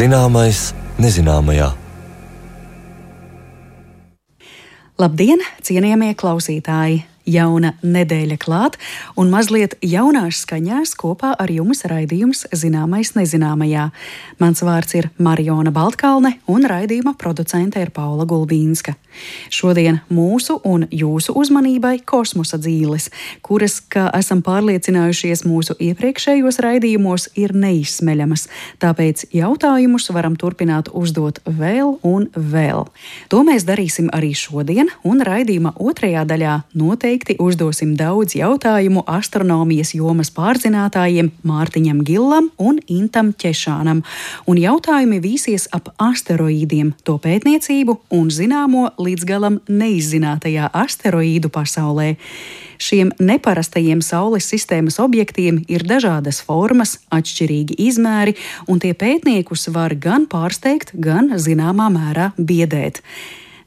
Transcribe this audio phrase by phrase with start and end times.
[0.00, 1.66] Zināmais nezināmajā.
[4.96, 7.02] Labdien, cienījamie klausītāji!
[7.28, 8.78] Jauna nedēļa klāt,
[9.20, 13.90] un mazliet jaunās skaņās kopā ar jums raidījums Zināmais nezināmajā.
[14.40, 18.94] Mans vārds ir Mariona Baltkalne, un raidījuma producente ir Paula Gulbīnska.
[19.52, 23.10] Šodien mūsu un jūsu uzmanībai kosmosa dzīves,
[23.44, 28.46] kuras, kā esam pārliecinājušies mūsu iepriekšējos raidījumos, ir neizsmeļamas.
[28.80, 32.86] Tāpēc jautājumus varam turpināt uzdot vēl un vēl.
[33.28, 37.09] To mēs darīsim arī šodien, un raidījuma otrajā daļā noteikti
[37.42, 44.04] uzdosim daudz jautājumu astronomijas jomas pārzinātājiem Mārtiņam Gillam un Intam Češānam,
[44.46, 52.14] un jautājumi vīsies ap asteroīdiem, to pētniecību un zināmo līdz galam neizzinātajā asteroīdu pasaulē.
[52.80, 58.38] Šiem neparastajiem Saules sistēmas objektiem ir dažādas formas, atšķirīgi izmēri,
[58.70, 63.02] un tie pētniekus var gan pārsteigt, gan zināmā mērā biedēt.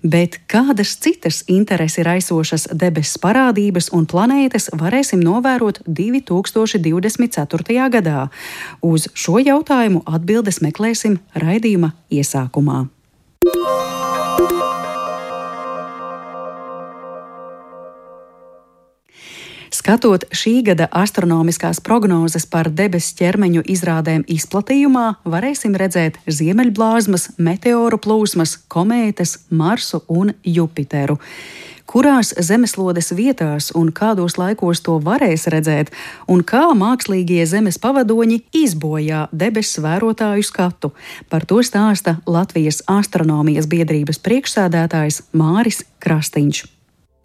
[0.04, 7.88] Bet kādas citas interesi raisošas debesu parādības un planētas varēsim novērot 2024.
[7.94, 8.26] gadā?
[8.84, 12.84] Uz šo jautājumu atbildes meklēsim raidījuma iesākumā.
[19.84, 28.54] Skatot šī gada astronomiskās prognozes par debesu ķermeņu izrādēm izplatījumā, varēsim redzēt ziemeļblāzmas, meteoru plūsmas,
[28.72, 31.20] komētas, Marsu un Jupiteru
[31.84, 35.92] kurās zemeslodes vietās un kādos laikos to varēs redzēt,
[36.31, 40.94] un kā mākslīgie zemes pavadoņi izbojā debesu vērotāju skatu.
[41.30, 46.64] Par to stāsta Latvijas astronomijas biedrības priekšsēdētājs Māris Krastīņš.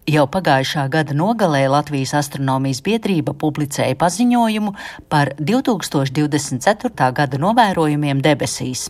[0.08, 4.70] Jau pagājušā gada nogalē Latvijas astronomijas biedrība publicēja paziņojumu
[5.12, 7.10] par 2024.
[7.19, 8.86] gada novērojumiem debesīs.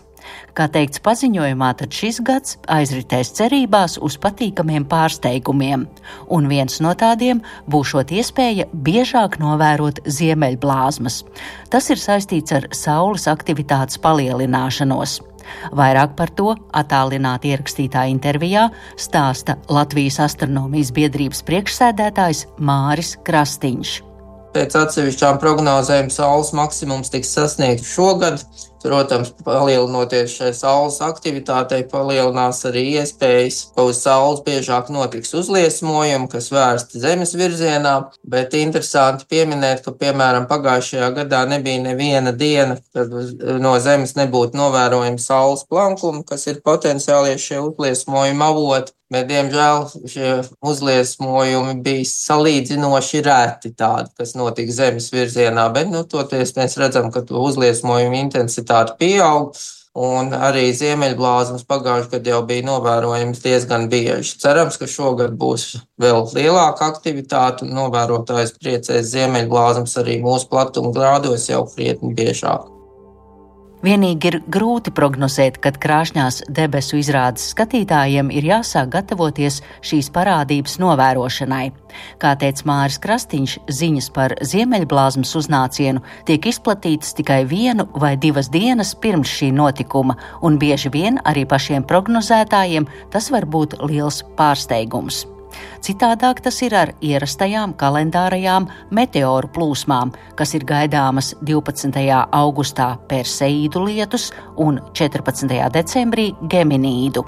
[0.55, 5.89] Kā teikts paziņojumā, tad šis gads aizritēs cerībās uz patīkamiem pārsteigumiem,
[6.31, 11.25] un viens no tādiem būšot iespēja biežāk novērot ziemeļblāzmas.
[11.73, 15.19] Tas ir saistīts ar saules aktivitātes palielināšanos.
[15.77, 18.69] Vairāk par to attālināti ierakstītā intervijā
[19.01, 23.95] stāsta Latvijas astronomijas biedrības priekšsēdētājs Māris Krastīņš.
[24.57, 28.43] Pēc atsevišķām prognozēm Saules maksimums tiks sasniegts šogad,
[28.83, 36.50] Protams, palielinoties šai saules aktivitātei, palielinās arī iespējas, ka uz saules biežāk notiks uzliesmojumi, kas
[36.55, 37.94] vērsti zemes virzienā.
[38.28, 43.11] Bet interesanti pieminēt, ka, piemēram, pagājušajā gadā nebija neviena diena, kad
[43.62, 48.98] no zemes nebūtu novērojama saules plankuma, kas ir potenciālie šie uzliesmojuma avoti.
[49.09, 50.31] Bet, diemžēl, šie
[50.69, 55.65] uzliesmojumi bija salīdzinoši reti tādi, kas notika zemes virzienā.
[55.73, 59.57] Bet, nu, toties mēs redzam, ka to uzliesmojumu intensitāte pieaug.
[59.99, 64.37] Un arī ziemeļblāzmas pagājušajā gadā jau bija novērojams diezgan bieži.
[64.39, 71.49] Cerams, ka šogad būs vēl lielāka aktivitāte un novērotājs priecēs ziemeļblāzmas arī mūsu platuma grādos
[71.51, 72.78] jau krietni biežāk.
[73.78, 81.69] Vienīgi ir grūti prognozēt, kad krāšņās debesu izrādes skatītājiem ir jāsāk gatavoties šīs parādības novērošanai.
[82.19, 88.97] Kā teica Māris Krastīņš, ziņas par ziemeļblāzmas uznācienu tiek izplatītas tikai vienu vai divas dienas
[88.99, 95.28] pirms šī notikuma, un bieži vien arī pašiem prognozētājiem tas var būt liels pārsteigums.
[95.85, 102.05] Citādāk tas ir ar ierastajām kalendārajām meteoru plūsmām, kas ir gaidāmas 12.
[102.43, 105.59] augustā Perseīdu lietus un 14.
[105.75, 107.27] decembrī Geminīdu.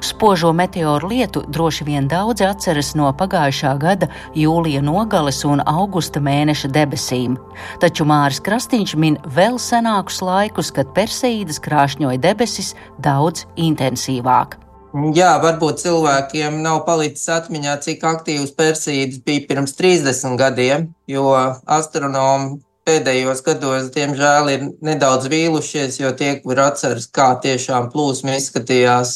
[0.00, 6.72] Spožo meteoru lietu droši vien daudzi atceras no pagājušā gada jūlija nogales un augusta mēneša
[6.72, 7.38] debesīm.
[7.80, 14.58] Taču Māris Krastīņš min vēl senākus laikus, kad Perseīdas krāšņoja debesis daudz intensīvāk.
[14.92, 21.30] Jā, varbūt cilvēkiem nav palicis atmiņā, cik aktīvs Persīds bija pirms 30 gadiem, jo
[21.64, 29.14] astronomi pēdējos gados, diemžēl, ir nedaudz vīlušies, jo tie, kur atceras, kā tiešām plūsma izskatījās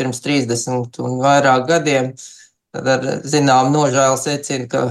[0.00, 2.12] pirms 30 un vairāk gadiem,
[2.74, 4.84] tad ar zinām nožēlu secina, ka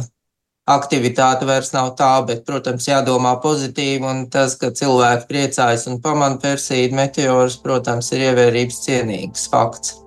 [0.71, 6.39] aktivitāte vairs nav tā, bet, protams, jādomā pozitīvi, un tas, ka cilvēki priecājas un pamana
[6.39, 10.00] Persīdu meteorus, protams, ir ievērības cienīgs fakts.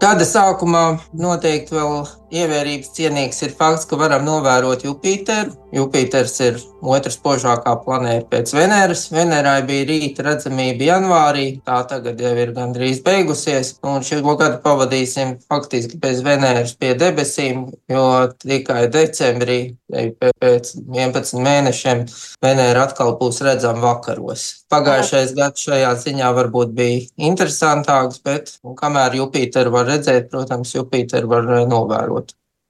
[0.00, 0.82] Gada sākumā
[1.12, 5.56] noteikti vēl ievērības cienīgs ir fakts, ka varam novērot Jupiteru.
[5.70, 9.04] Jupiters ir otrs spožākā planēta pēc Veneras.
[9.14, 13.76] Venerai bija rīta redzamība janvārī, tā tagad jau ir gandrīz beigusies.
[13.86, 18.06] Un šo gadu pavadīsim faktiski bez Veneras pie debesīm, jo
[18.42, 19.60] tikai decembrī,
[19.90, 22.02] pēc 11 mēnešiem,
[22.42, 24.48] Venera atkal būs redzama vakaros.
[24.70, 31.48] Pagājušais gads šajā ziņā varbūt bija interesantāks, bet kamēr Jupiteru var redzēt, protams, Jupiteru var
[31.70, 32.19] novērot.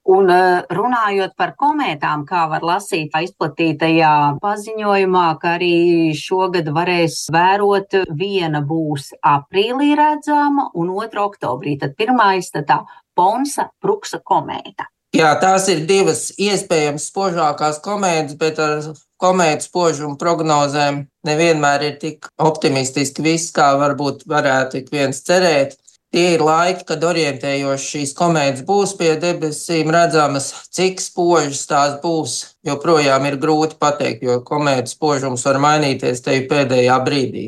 [0.09, 7.99] Un eh, runājot par komētām, kā var lasīt izplatītajā paziņojumā, ka arī šogad varēs vērot,
[8.17, 11.77] viena būs aprīlī redzama un otra oktobrī.
[11.77, 12.79] Tad pirmais tad tā
[13.13, 14.89] Ponsa Pruksa komēta.
[15.11, 18.85] Jā, tās ir divas iespējams spožākās komētas, bet ar
[19.21, 25.75] komētu spožumu prognozēm nevienmēr ir tik optimistiski viss, kā varbūt varētu ik viens cerēt.
[26.11, 32.33] Tie ir laiki, kad orientējoši šīs komēdijas būs pie debesīm redzamas, cik spožas tās būs.
[32.67, 37.45] Joprojām ir grūti pateikt, jo komēdijas spožums var mainīties te pēdējā brīdī.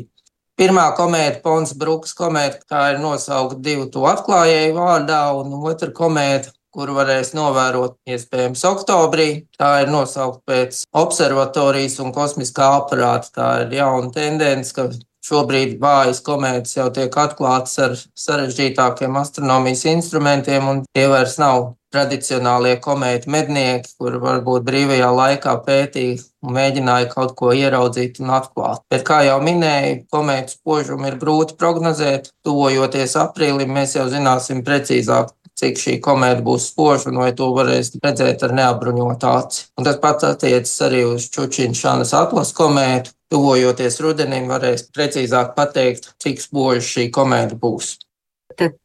[0.56, 6.54] Pirmā komēdija, Pons Bruks komēdija, tā ir nosaukta divu to atklājēju vārdā, un otra komēdija,
[6.74, 9.28] kuru varēs novērot iespējams oktobrī.
[9.60, 13.28] Tā ir nosaukta pēc observatorijas un kosmiskā aparāta.
[13.34, 14.88] Tā ir jauna tendence, ka
[15.24, 22.74] Šobrīd vājas komētas jau tiek atklātas ar sarežģītākiem astronomijas instrumentiem, un tie vairs nav tradicionālie
[22.84, 28.82] komētu mednieki, kur varbūt brīvajā laikā pētīja un mēģināja kaut ko ieraudzīt un atklāt.
[28.92, 32.28] Bet, kā jau minēju, komētu spožumu ir grūti prognozēt.
[32.44, 37.92] Tuvojoties aprīlim, mēs jau zināsim precīzāk, cik šī komēta būs spoža un vai to varēs
[38.02, 39.66] redzēt ar neapbruņotu aci.
[39.78, 46.42] Un tas pats attiecas arī uz Čučinšanas atlases komētu, tuvojoties rudenim, varēs precīzāk pateikt, cik
[46.42, 47.96] spoža šī komēta būs.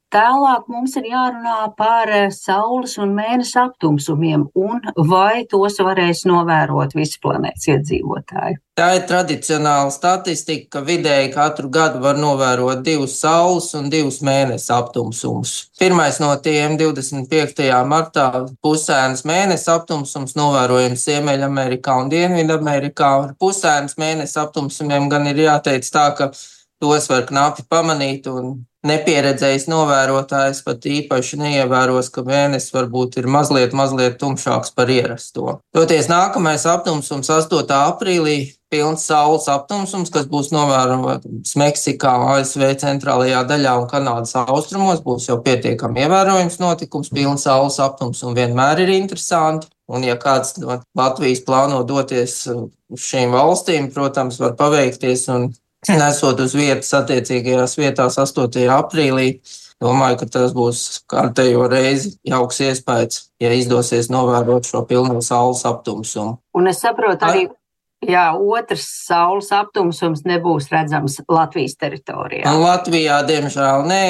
[0.09, 4.79] Tālāk mums ir jārunā par Saules un Mēnesa aptumsumiem, un
[5.09, 8.57] vai tos varēs novērot visi planētas iedzīvotāji.
[8.79, 14.79] Tā ir tradicionāla statistika, ka vidēji katru gadu var novērot divus Saules un divus Mēnesa
[14.81, 15.51] aptumsumus.
[15.77, 17.69] Pirmais no tiem 25.
[17.85, 18.29] martā
[18.65, 23.11] pusēnas Mēnesa aptumsums novērojams Ziemeļamerikā un Dienvidamerikā.
[23.27, 28.55] Ar pusēnas Mēnesa aptumsumiem gan ir jāteic tā, ka tos var knapi pamanīt un
[28.87, 35.57] Nepieredzējis novērotājs pat īpaši neievēros, ka mēnesis varbūt ir mazliet, mazliet tumšāks par ierasto.
[35.75, 37.67] Toties nākamais aptumsums 8.
[37.75, 38.37] aprīlī
[38.71, 45.41] pilns saules aptumsums, kas būs novērojams Meksikā, ASV centrālajā daļā un Kanādas austrumos, būs jau
[45.43, 47.11] pietiekami ievērojams notikums.
[47.11, 49.67] Pilns saules aptumsums vienmēr ir interesanti.
[49.89, 55.49] Un, ja kāds no Latvijas plāno doties uz šīm valstīm, protams, var paveikties un
[55.87, 58.67] nesot uz vietas attiecīgajās vietās 8.
[58.75, 59.39] aprīlī.
[59.79, 66.35] Domāju, ka tas būs kārtējo reizi jauks iespējas, ja izdosies novērot šo pilno saules aptumsumu.
[66.51, 67.45] Un es saprotu arī,
[68.07, 72.45] Jā, otrs saules aptumsums nebūs redzams Latvijas teritorijā.
[72.47, 74.03] Un Latvijā, diemžēl, nē.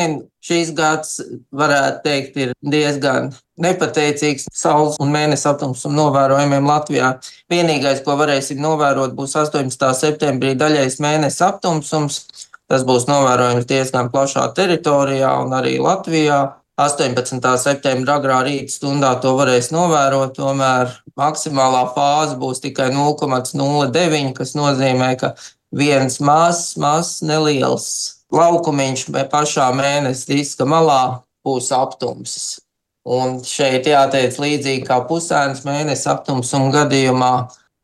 [0.45, 1.17] Šīs gads,
[1.51, 7.09] varētu teikt, ir diezgan nepateicīgs saules un mēnesi aptumsuma novērojumiem Latvijā.
[7.51, 9.89] Vienīgais, ko varēsim novērot, būs 18.
[9.97, 12.21] septembrī daļais mēnesi aptumsums.
[12.69, 16.39] Tas būs novērojams diezgan plašā teritorijā un arī Latvijā.
[16.79, 17.43] 18.
[17.59, 25.11] septembra agrā rīta stundā to varēs novērot, tomēr maksimālā fāze būs tikai 0,09, kas nozīmē,
[25.19, 25.33] ka
[25.75, 27.89] viens mazs, mazs, neliels
[28.33, 32.59] laukumiņš pašā mēnesis diska malā būs aptumsis.
[33.09, 37.31] Un šeit jāteic līdzīgi kā pusēnas mēnesis aptumsuma gadījumā,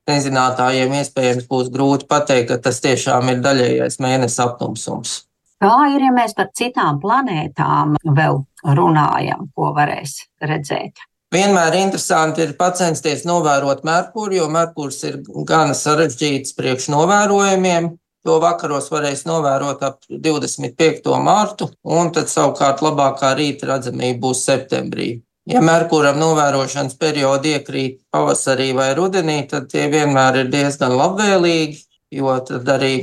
[0.09, 5.15] nezinātājiem iespējams būs grūti pateikt, ka tas tiešām ir daļējais mēnesis aptumsums.
[5.63, 8.41] Kā ir, ja mēs par citām planētām vēl
[8.77, 10.99] runājam, ko varēs redzēt?
[11.35, 17.91] Vienmēr interesanti ir censties novērot Merkuru, jo Merkurs ir gan sarežģīts priekšnovērojumiem.
[18.25, 21.11] To vakaros varēs novērot ap 25.
[21.21, 25.09] mārtu, un tad savukārt labākā rīta redzamība būs septembrī.
[25.45, 31.83] Ja Merkūram novērošanas periodi iekrīt pavasarī vai rudenī, tad tie vienmēr ir diezgan labvēlīgi
[32.15, 32.93] jo tad arī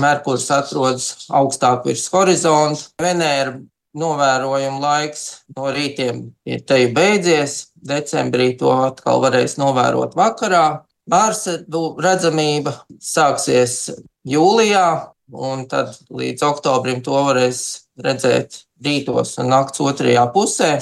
[0.00, 2.88] Merkurs atrodas augstāk virs horizonta.
[3.02, 3.56] Venēra
[3.98, 5.24] novērojuma laiks
[5.56, 7.69] no rītiem ir te beidzies.
[7.86, 10.84] Decembrī to atkal varēs novērot vakarā.
[11.10, 13.90] Marsa redzamība sāksies
[14.28, 14.86] jūlijā,
[15.32, 17.62] un tad līdz oktobrim to varēs
[18.00, 20.76] redzēt rītos un nakts otrajā pusē.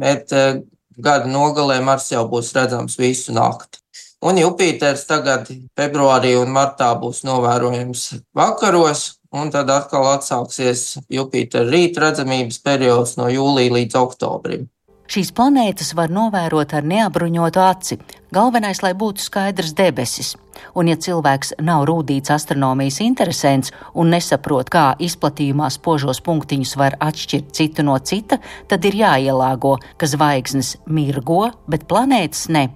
[0.00, 0.62] Bet eh,
[0.96, 3.80] gada nogalē Mars jau būs redzams visu nakti.
[4.20, 8.02] Un Jupiters tagad februārī un martā būs novērojams
[8.36, 14.68] vakaros, un tad atkal atsāksies Jupitera rīta redzamības periods no jūlija līdz oktobrim.
[15.10, 17.96] Šīs planētas var novērot ar neapbruņotu aci.
[18.30, 20.36] Galvenais, lai būtu skaidrs debesis.
[20.78, 27.50] Un, ja cilvēks nav rūtīts astronomijas interesants un nesaprot, kā izplatījumā spožos punktiņus var atšķirt
[27.58, 28.38] citu no cita,
[28.70, 32.68] tad ir jāielāgo, ka zvaigznes mirgo, bet planētas ne.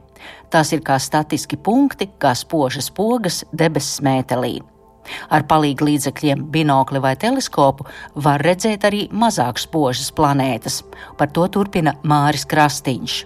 [0.51, 4.57] Tās ir kā statiski punkti, kā spožas pogas debesu smētelī.
[5.31, 10.83] Ar palīgu līdzekļiem, binokli vai teleskopu var redzēt arī mazāk spožas planētas.
[11.19, 13.23] Par to turpina Māris Krastīņš.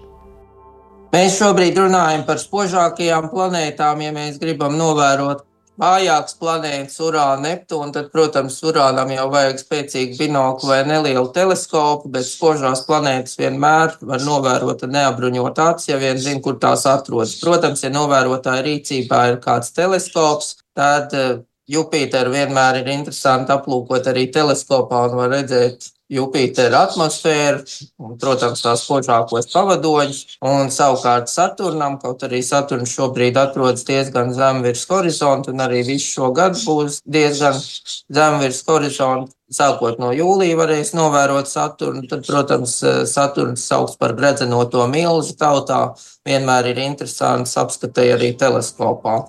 [1.08, 5.46] Mēs šobrīd runājam par spožākajām planētām, ja mēs gribam novērot
[5.78, 7.92] vājākas planētas, Urāna, Neptūna.
[7.94, 14.24] Tad, protams, Urānam jau vajag spēcīgu binoklu vai nelielu teleskopu, bet spožās planētas vienmēr var
[14.26, 17.36] novērot ar neapbruņotu aci, ja vien zina, kur tās atrodas.
[17.42, 24.26] Protams, ja novērotāja rīcībā ir kāds teleskops, tad eh, Jupiteru vienmēr ir interesanti aplūkot arī
[24.32, 27.58] teleskopā un var redzēt Jupitera atmosfēru,
[28.00, 34.62] un, protams, tās spožākos pavadoņus, un savukārt Saturnam, kaut arī Saturns šobrīd atrodas diezgan zem
[34.64, 39.34] virs horizonta, un arī visu šo gadu būs diezgan zem virs horizonta.
[39.52, 42.80] Sākot no jūlija varēs novērot Saturnu, tad, protams,
[43.12, 45.90] Saturns sauc par gredzenoto milzu tautā,
[46.28, 49.26] vienmēr ir interesants apskatīt arī teleskopā.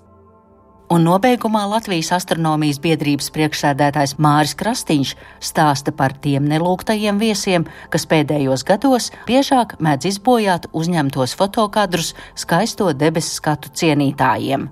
[0.89, 5.12] Un nobeigumā Latvijas astronomijas biedrības priekšsēdētājs Māris Krastīņš
[5.46, 13.36] stāsta par tiem nelūgtajiem viesiem, kas pēdējos gados biežāk mēdz izbojāt uzņemtos fotokadrus skaisto debesu
[13.38, 14.65] skatu cienītājiem.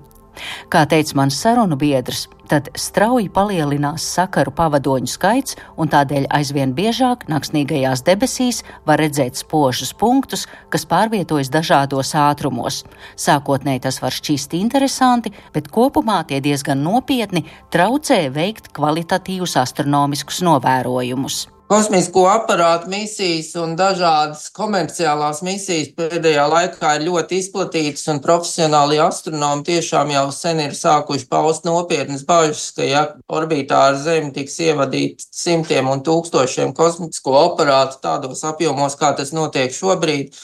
[0.66, 7.26] Kā teica mans sarunu biedrs, tad strauji palielinās sakaru pavadoņu skaits, un tādēļ aizvien biežāk
[7.30, 12.82] naktsnīgajās debesīs var redzēt spožus punktus, kas pārvietojas dažādos ātrumos.
[13.18, 21.46] Sākotnēji tas var šķist interesanti, bet kopumā tie diezgan nopietni traucē veikt kvalitatīvus astronomiskus novērojumus.
[21.68, 29.66] Kosmisko aparātu misijas un dažādas komerciālās misijas pēdējā laikā ir ļoti izplatītas, un profesionāli astronomi
[29.66, 35.28] tiešām jau sen ir sākuši paust nopietnas bažas, ka, ja orbītā ar Zemi tiks ievadīti
[35.28, 40.40] simtiem un tūkstošiem kosmisko aparātu tādos apjomos, kā tas notiek šobrīd,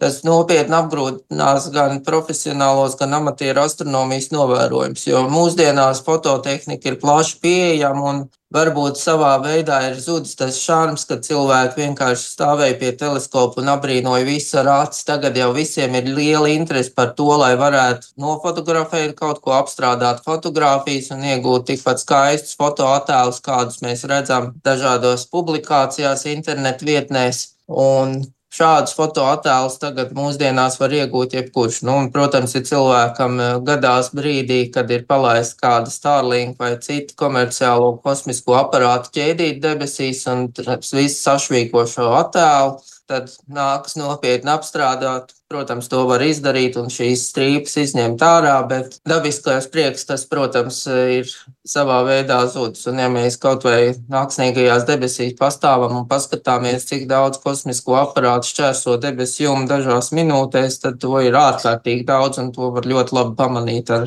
[0.00, 8.06] tas nopietni apgrūtinās gan profesionālos, gan amatieru astronomijas novērojumus, jo mūsdienās fototehnika ir plaši pieejama
[8.12, 8.22] un
[8.54, 14.26] varbūt savā veidā ir zudis tas šārms, ka cilvēki vienkārši stāvēja pie teleskopa un abrīnoja
[14.26, 15.04] visu ar aci.
[15.06, 21.12] Tagad jau visiem ir liela interese par to, lai varētu nofotografēt kaut ko, apstrādāt fotografijas
[21.14, 27.46] un iegūt tikpat skaistus fotoattēlus, kādus mēs redzam dažādos publikācijās, internetu vietnēs.
[27.70, 28.18] Un
[28.50, 31.84] Šādus fotoattēlus tagad mūsdienās var iegūt jebkurš.
[31.86, 37.14] Nu, un, protams, ir cilvēkam eh, gadās brīdī, kad ir palaista kāda Starlink vai cita
[37.20, 42.80] komerciālo kosmisko aparātu ķēdīt debesīs, un viss sašvīko šo attēlu
[43.10, 45.34] tad nākas nopietni apstrādāt.
[45.50, 51.26] Protams, to var izdarīt un šīs strīpas izņemt ārā, bet dabiskais prieks, tas, protams, ir
[51.66, 52.84] savā veidā zudis.
[52.86, 58.94] Un, ja mēs kaut vai nāksnīgajās debesīs pastāvam un paskatāmies, cik daudz kosmisko aparātu šķērso
[59.02, 63.90] debesu jumu dažās minūtēs, tad to ir ārkārtīgi daudz un to var ļoti labi pamanīt
[63.96, 64.06] ar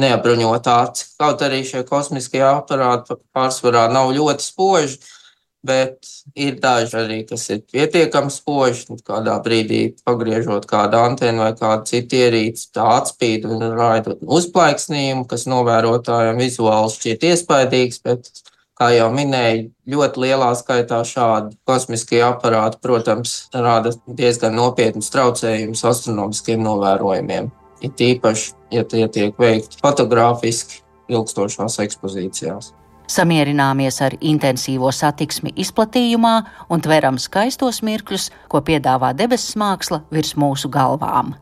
[0.00, 1.08] neapbruņotu aci.
[1.20, 5.17] Kaut arī šie kosmiskie aparāti pārsvarā nav ļoti spoži
[5.66, 6.06] bet
[6.38, 8.98] ir daži arī, kas ir pietiekami spoži.
[9.06, 15.48] Kādā brīdī pagriežot kādu antenu vai kādu citu ierīci, tā atspīd un raida uzplaiksnījumu, kas
[15.50, 18.00] novērotājiem vizuāli šķiet iespaidīgs.
[18.06, 18.30] Bet,
[18.78, 26.62] kā jau minēju, ļoti lielā skaitā šādi kosmiskie aparāti, protams, rada diezgan nopietnus traucējumus astronomiskiem
[26.62, 27.50] novērojumiem.
[27.82, 30.82] It īpaši, ja tie tiek veikti fotogrāfiski
[31.14, 32.74] ilgstošās ekspozīcijās
[33.08, 36.34] samierināmies ar intensīvo satiksmi izplatījumā
[36.68, 41.34] un tveram skaistos mirkļus, ko piedāvā debesu māksla virs mūsu galvām.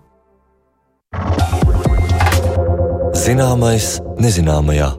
[3.17, 4.93] Zināmais nezināmajā.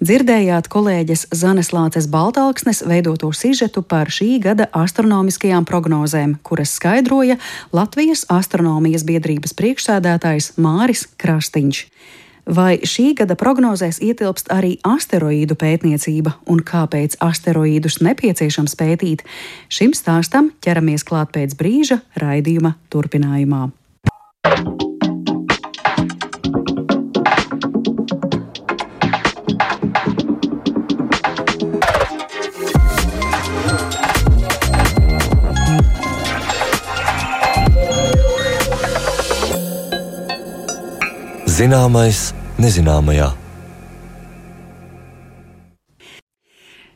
[0.00, 7.36] Dzirdējāt kolēģis Zanes Lāces Baltāksnes veidoto sižetu par šī gada astronomiskajām prognozēm, kuras skaidroja
[7.76, 11.82] Latvijas astronomijas biedrības priekšsēdētājs Māris Krastiņš.
[12.50, 19.22] Vai šī gada prognozēs ietilpst arī asteroīdu pētniecība un kāpēc asteroīdus nepieciešams pētīt?
[19.70, 23.68] Šim stāstam ķeramies klāt pēc brīža raidījuma turpinājumā.
[41.46, 43.30] Zināmais nezināmajā.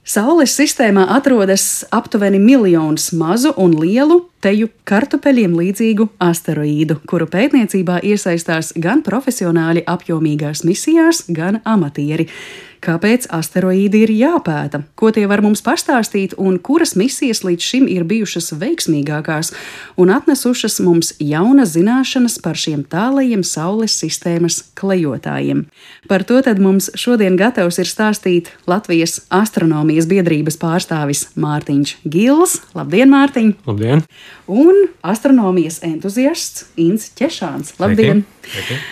[0.05, 8.75] Saules sistēmā atrodas aptuveni miljons mazu un lielu teju kartupeļiem līdzīgu asteroīdu, kuru pētniecībā iesaistās
[8.77, 12.29] gan profesionāļi apjomīgās misijās, gan amatieri.
[12.85, 14.83] Kāpēc asteroīdi ir jāpēta?
[14.99, 19.55] Ko tie var mums pastāstīt un kuras misijas līdz šim ir bijušas veiksmīgākās
[20.01, 25.65] un atnesušas mums jaunas zināšanas par šiem tālajiem Saules sistēmas klejotājiem?
[26.11, 32.61] Par to tad mums šodien gatavs ir stāstīt Latvijas astronomijas biedrības pārstāvis Mārtiņš Gils.
[32.77, 33.55] Labdien, Mārtiņ!
[33.65, 34.05] Labdien!
[34.47, 37.77] Un astronomijas entuziasts Inns Češāns.
[37.81, 38.27] Labdien!
[38.43, 38.61] Sveiki.
[38.67, 38.83] Sveiki.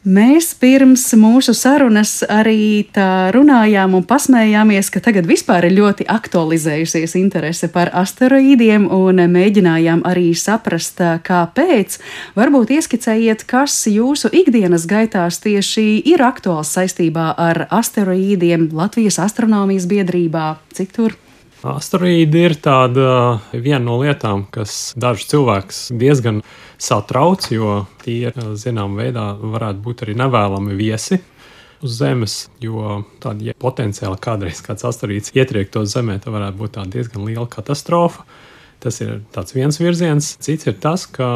[0.00, 7.18] Mēs pirms mūsu sarunas arī tā runājām un pasmējāmies, ka tagad vispār ir ļoti aktualizējusies
[7.20, 11.98] interese par asteroīdiem un mēģinājām arī saprast, kāpēc.
[12.32, 20.54] Varbūt ieskicējiet, kas jūsu ikdienas gaitās tieši ir aktuāls saistībā ar asteroīdiem Latvijas astronomijas biedrībā,
[20.72, 21.20] cik tur?
[21.60, 26.40] Asteroīdi ir tāda viena no lietām, kas dažus cilvēkus diezgan
[26.80, 31.18] satrauc, jo tie zināmā veidā varētu būt arī nevēlami viesi
[31.84, 32.36] uz Zemes.
[32.64, 38.24] Jo tāda ja potenciāli kādreiz kāds asteroīds ietriektos Zemē, tā varētu būt diezgan liela katastrofa.
[38.80, 39.18] Tas ir
[39.52, 40.30] viens virziens.
[40.40, 41.28] Cits ir tas, ka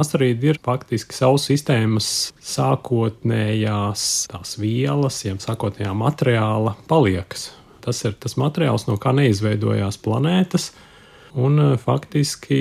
[0.00, 2.08] asteroīdi ir faktiski Saules sistēmas
[2.40, 7.50] sākotnējās tās vielas, jeb sākotnējā materiāla paliekas.
[7.86, 10.72] Tas ir tas materiāls, no kā neizveidojās planētas.
[11.36, 12.58] Un faktiski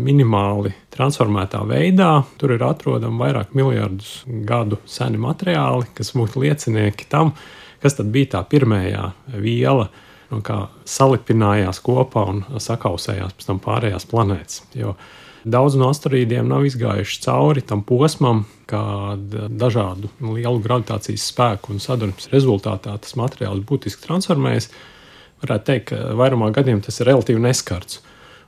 [0.00, 7.34] minimāli transformētā veidā tur ir atrodami vairāk miljardus gadu seni materiāli, kas būtu liecinieki tam,
[7.82, 8.80] kas bija tā pirmā
[9.36, 9.90] viela,
[10.32, 14.62] no kā salipinājās kopā un sakausējās pēc tam pārējās planētas.
[14.74, 14.96] Jo
[15.44, 22.30] daudz no asteroīdiem nav izgājuši cauri tam posmam, kad dažādu lielu gravitācijas spēku un sadursmes
[22.32, 24.70] rezultātā tas materiāls būtiski transformējas.
[25.42, 28.02] Varētu teikt, ka vairumā gadījumā tas ir relatīvi neskarts.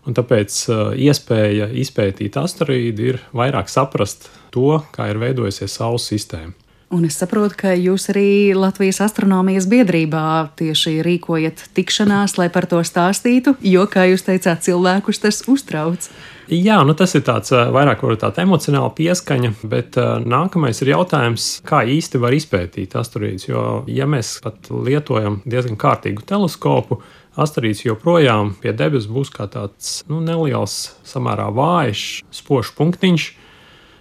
[0.08, 6.56] Un tāpēc uh, iespēja izpētīt asteroīdu ir vairāk saprast to, kā ir veidojusies Saules sistēma.
[6.90, 12.80] Un es saprotu, ka jūs arī Latvijas astronomijas biedrībā tieši rīkojat tikšanās, lai par to
[12.82, 16.08] stāstītu, jo, kā jūs teicāt, cilvēkus tas uztrauc.
[16.50, 19.94] Jā, nu tas ir tāds vairāk tāda emocionāla pieskaņa, bet
[20.26, 23.46] nākamais ir jautājums, kā īsti var izpētīt asteroīdus.
[23.46, 26.98] Jo, ja mēs pat lietojam diezgan kārtīgu teleskopu,
[27.38, 33.30] asteroīds joprojām pie debesis būs kā tāds nu, neliels, samērā vājš, spožs punktiņš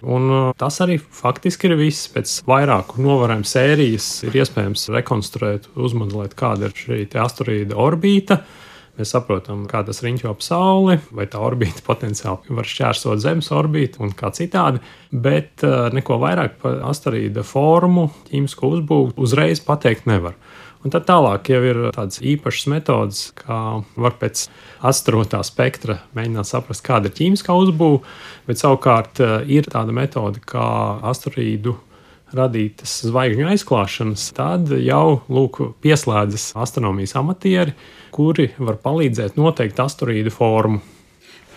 [0.00, 2.08] Un uh, tas arī faktiski ir viss.
[2.12, 8.40] Pēc vairāku novērojumu sērijas ir iespējams rekonstruēt, uzmodelēt, kāda ir šī asteroīda orbīta.
[9.00, 14.02] Mēs saprotam, kā tas riņķo ap Sauli, vai tā orbīta potenciāli var šķērsot Zemes orbītu
[14.04, 14.82] un kā citādi.
[15.12, 20.36] Bet uh, neko vairāk par asteroīda formu, ķīmisko uzbūvi uzreiz pateikt nevar.
[20.80, 23.56] Un tad tālāk jau ir tādas īpašas metodes, kā
[24.00, 24.46] var pēc
[24.88, 28.00] astrotā spektra mēģināt saprast, kāda ir ķīmiskā uzbūve,
[28.48, 30.64] bet savukārt eh, ir tāda metode, kā
[31.10, 31.76] asteroīdu
[32.32, 37.74] radītas zvaigžņu aizklāšanas, tad jau lūk, pieslēdzas astronomijas amatieri,
[38.14, 40.80] kuri var palīdzēt noteikt asteroīdu formu.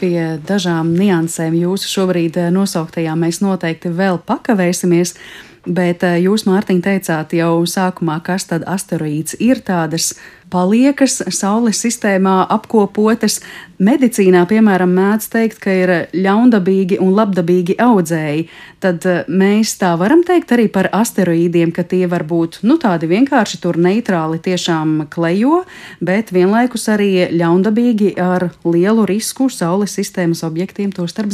[0.02, 5.16] Pie dažām niansēm jūsu šobrīd eh, nosauktajām mēs noteikti vēl pakavēsimies.
[5.64, 10.12] Bet eh, jūs, Mārtiņ, teicāt jau sākumā, kas tad asteroīds ir tādas
[10.52, 13.40] paliekas Saules sistēmā apkopotas.
[13.80, 18.44] Medicīnā, piemēram, mēdz teikt, ka ir ļaundabīgi un labdabīgi audzēji.
[18.84, 23.08] Tad eh, mēs tā varam teikt arī par asteroīdiem, ka tie var būt nu, tādi
[23.14, 25.64] vienkārši tur neitrāli tiešām klejo,
[26.04, 31.32] bet vienlaikus arī ļaundabīgi ar lielu risku Saules sistēmas objektiem, to starp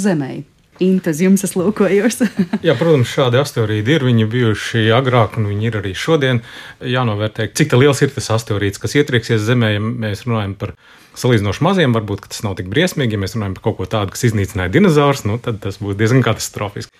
[0.79, 2.21] Intas jums es lūkojos.
[2.67, 4.05] Jā, protams, šādi asteroīdi ir.
[4.07, 6.39] Viņi bijuši agrāk, un viņi ir arī šodien.
[6.79, 9.73] Jānovērtē, cik liels ir tas asteroīds, kas ietrieksies Zemē.
[9.75, 10.75] Ja mēs runājam par
[11.19, 13.17] salīdzinoši maziem, varbūt tas nav tik briesmīgi.
[13.17, 16.23] Ja mēs runājam par kaut ko tādu, kas iznīcināja dinozaurus, nu, tad tas būtu diezgan
[16.23, 16.95] katastrofiski.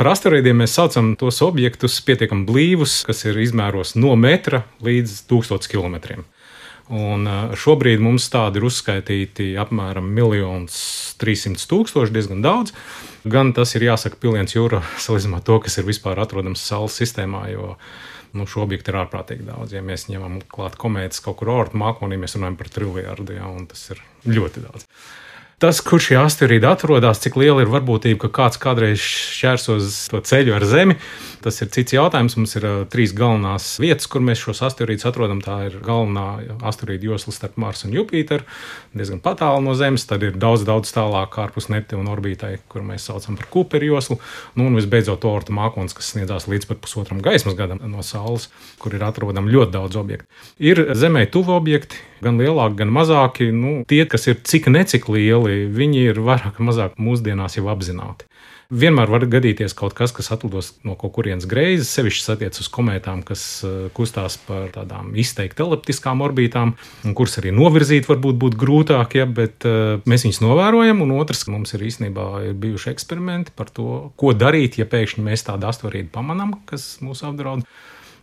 [0.00, 5.70] Par asteroīdiem mēs saucam tos objektus pietiekami blīvus, kas ir izmēros no metra līdz 1000
[5.70, 6.24] km.
[6.90, 10.66] Un šobrīd mums tādi ir uzskaitīti apmēram 1
[11.22, 12.74] 300 tūkstoši, diezgan daudz.
[13.24, 17.46] Gan tas ir jāsaka piliens jūra salīdzinājumā ar to, kas ir vispār atrodams Saules sistēmā.
[17.52, 17.74] Jo,
[18.36, 19.74] nu, šo objektu ir ārprātīgi daudz.
[19.76, 23.66] Ja mēs ņemam klāt komētas kaut kur orta mākonī, mēs runājam par triljardu, ja, un
[23.70, 24.86] tas ir ļoti daudz
[25.60, 30.54] tas, kur šī asteroīda atrodas, cik liela ir varbūtība, ka kāds kādreiz šķērsos to ceļu
[30.56, 30.96] ar Zemi,
[31.44, 32.36] tas ir cits jautājums.
[32.38, 35.42] Mums ir trīs galvenās vietas, kur mēs šos asteroīdus atrodam.
[35.44, 38.46] Tā ir galvenā asteroīda josla starp Marsu un Jupiteru,
[38.96, 40.06] diezgan tālu no Zemes.
[40.08, 44.20] Tad ir daudz, daudz tālāk ārpus Neptūna orbītai, kur mēs saucam par Cooperu joslu.
[44.56, 48.48] Nu, un visbeidzot, orta mākslinieks, kas sniedzās līdz pat pusotram gaismas gadam no Saules,
[48.80, 50.30] kur ir atrodami ļoti daudz objektu.
[50.60, 53.50] Ir Zemē tuvu objekti, gan lielāki, gan mazāki.
[53.54, 58.28] Nu, tie, kas ir cik necik lieli, viņi ir vairāk vai mazāk mūsdienās jau apzināti.
[58.70, 63.24] Vienmēr var gadīties kaut kas, kas atlidos no kaut kurienes greizes, sevišķi attiecas uz kometām,
[63.26, 66.76] kas eh, kustās par tādām izteikti eliptiskām orbītām,
[67.18, 71.02] kuras arī novirzīt varbūt būtu grūtāk, ja, bet uh, mēs viņus novērojam.
[71.02, 75.48] Un otrs, mums ir īstenībā ir bijuši eksperimenti par to, ko darīt, ja pēkšņi mēs
[75.50, 77.66] tādu astotnīdu pamanām, kas mūs apdraud.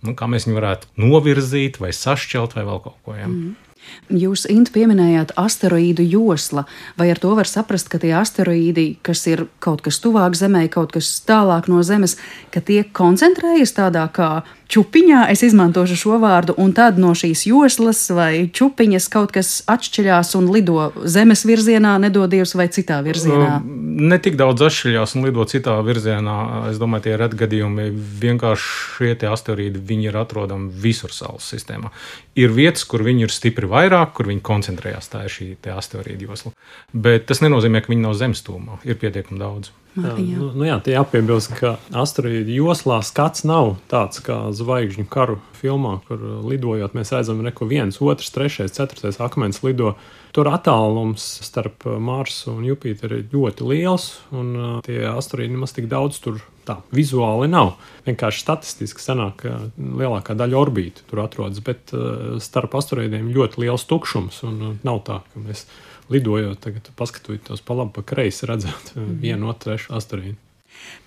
[0.06, 3.20] Nu, kā mēs viņu varētu novirzīt, vai sašķelt, vai vēl kaut ko.
[3.20, 3.28] Ja.
[3.28, 3.67] Mm.
[4.08, 6.64] Jūs, Int, pieminējāt asteroīdu josla.
[6.98, 10.94] Vai ar to var saprast, ka tie asteroīdi, kas ir kaut kas tuvāk Zemē, kaut
[10.96, 12.18] kas tālāk no Zemes,
[12.54, 14.32] ka tie koncentrējas tādā kā
[14.72, 20.34] čupiņā, es izmantošu šo vārdu, un tad no šīs joslas vai čupiņas kaut kas atšķiļās
[20.40, 23.62] un lido zemes virzienā, nedodies vai citā virzienā?
[23.64, 26.38] Ne tik daudz atšķiļās un lido citā virzienā.
[26.72, 27.88] Es domāju, tie ir atgadījumi.
[28.22, 31.92] Vienkārši šie asteroīdi ir atrodami visur Saules sistēmā.
[32.38, 35.10] Ir vietas, kur viņi ir stipri vairāk, kur viņi koncentrējās.
[35.14, 36.54] Tā ir šī asteroīdu josla.
[36.94, 38.82] Bet tas nenozīmē, ka viņi nav zemes tūmā.
[38.86, 39.74] Ir pietiekami daudz.
[39.98, 45.40] Jā, nu, nu jā, tie jāpiebilst, ka asteroīdu joslā skats nav tāds kā zvaigžņu karu
[45.58, 49.96] filmā, kur lidojot mēs redzam, ka viens, otrs, trešais, ceturtais akmens lido.
[50.36, 54.06] Tur attālums starp Marsu un Jupiteru ir ļoti liels,
[54.36, 57.74] un tie asteroīdi nemaz tik daudz tur tā vizuāli nav.
[58.06, 61.96] Vienkārši statistiski sanāk, ka lielākā daļa orbītu tur atrodas, bet
[62.44, 65.66] starp asteroīdiem ļoti liels tukšums, un nav tā, ka mēs
[66.14, 69.16] lidojot, tagad paskatoties pa labi, pa kreisi, redzēt mm.
[69.24, 70.38] vienu, otru, trešu asteroīdu.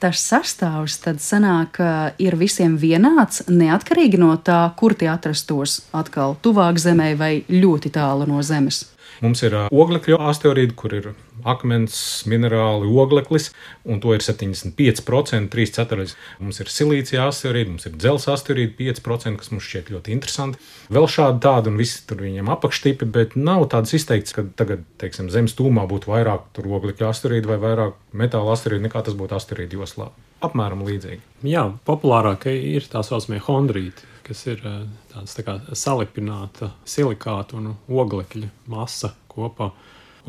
[0.02, 1.78] Tas sastāvs tad sanāk,
[2.20, 8.26] ir visiem vienāds, neatkarīgi no tā, kur tie atrastos atkal tuvāk Zemē vai ļoti tālu
[8.28, 8.82] no Zemes.
[9.20, 11.10] Mums ir oglekļa asteroīdi, kur ir
[11.48, 11.96] akmens,
[12.28, 13.50] minerāli, ogleklis,
[13.84, 16.14] un to ir 75%, 3 ceturdaļas.
[16.40, 20.60] Mums ir silīcija asteroīdi, mums ir dzelzceļa asteroīdi, 5%, kas mums šķiet ļoti interesanti.
[20.92, 25.28] Vēl šādi tādi, un visi tur viņiem apakštipi, bet nav tādas izteikts, ka tagad, teiksim,
[25.32, 30.10] Zemes tūmā būtu vairāk oglekļa asteroīdu vai vairāk metāla asteroīdu nekā tas būtu asteroīdu joslā.
[30.44, 31.20] Apmēram līdzīgi.
[31.44, 37.74] Jā, populārākie ir tā saucamie hondrīti kas ir eh, tāds tā kā salipināta silikāta un
[37.88, 39.72] oglekļa masa kopā.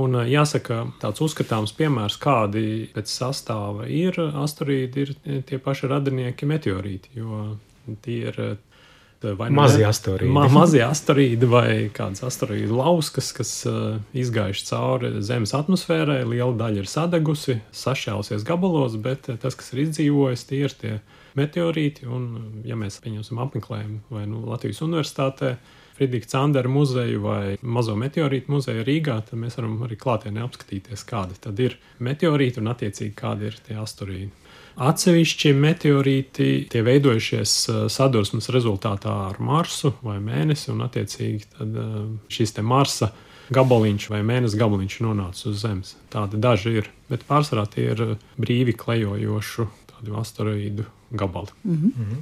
[0.01, 5.91] Un eh, jāsaka, tāds uzskatāms piemērs, kādi pēc sastāva ir asteroīdi, ir eh, tie paši
[5.91, 7.45] radinieki meteorīti, jo
[8.01, 8.43] tie ir
[9.21, 10.33] vai nu mazie asteroīdi.
[10.33, 16.23] Ma, mazie asteroīdi vai kādas asteroīdu lauskas, kas uh, izgājuši cauri Zemes atmosfērai.
[16.25, 20.95] Liela daļa ir sadegusi, sašķēlusies gabalos, bet tas, kas ir izdzīvojis, tie ir tie
[21.39, 22.07] meteorīti.
[22.09, 25.55] Un, ja mēs pieņemsim apmeklējumu vai nu, Latvijas Universitātē,
[25.95, 31.37] Friedriča Candera muzeju vai Mazo meteorītu muzeju Rīgā, tad mēs varam arī klātienē apskatīties, kādi
[31.43, 34.31] tad ir meteorīti un attiecīgi kādi ir tie asteroīdi.
[34.81, 41.99] Atsevišķi meteorīti tie veidojušies uh, sadursmes rezultātā ar Marsu vai Mēnesi, un attiecīgi tad, uh,
[42.31, 43.11] šis te Marsa
[43.51, 45.93] gabaliņš vai mēnesis gabaliņš nonāca uz Zemes.
[46.09, 49.67] Tādi daži ir, bet pārsvarā tie ir uh, brīvi klejojošu
[50.17, 51.53] asteroīdu gabali.
[51.63, 51.91] Mm -hmm.
[51.97, 52.21] Mm -hmm.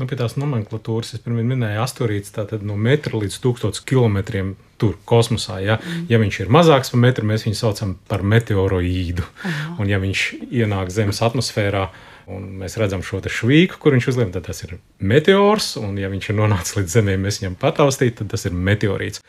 [0.00, 4.94] Nu, pie tās nomenklatūras es pirms minēju, astoņdesmit tātad no metra līdz tūkstotis kilometriem tur
[5.04, 5.58] kosmosā.
[5.60, 6.06] Ja, mm.
[6.08, 9.22] ja viņš ir mazāks par metru, mēs viņu saucam par meteoroīdu.
[9.44, 9.74] Aha.
[9.78, 11.88] Un ja viņš ienāk Zemes atmosfērā,
[12.36, 15.74] un mēs redzam šo švīku, kur viņš uzlien, tad tas ir meteors.
[15.80, 19.24] Un, ja viņš ir nonācis līdz Zemē, mēs viņam pataustīt, tad tas ir meteorīts.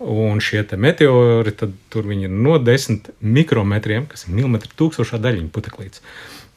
[0.00, 5.52] Un šie meteori, tad tur viņi ir no 10 mikrometriem, kas ir milimetru tūkstošā daļiņa
[5.54, 6.04] puteklītes,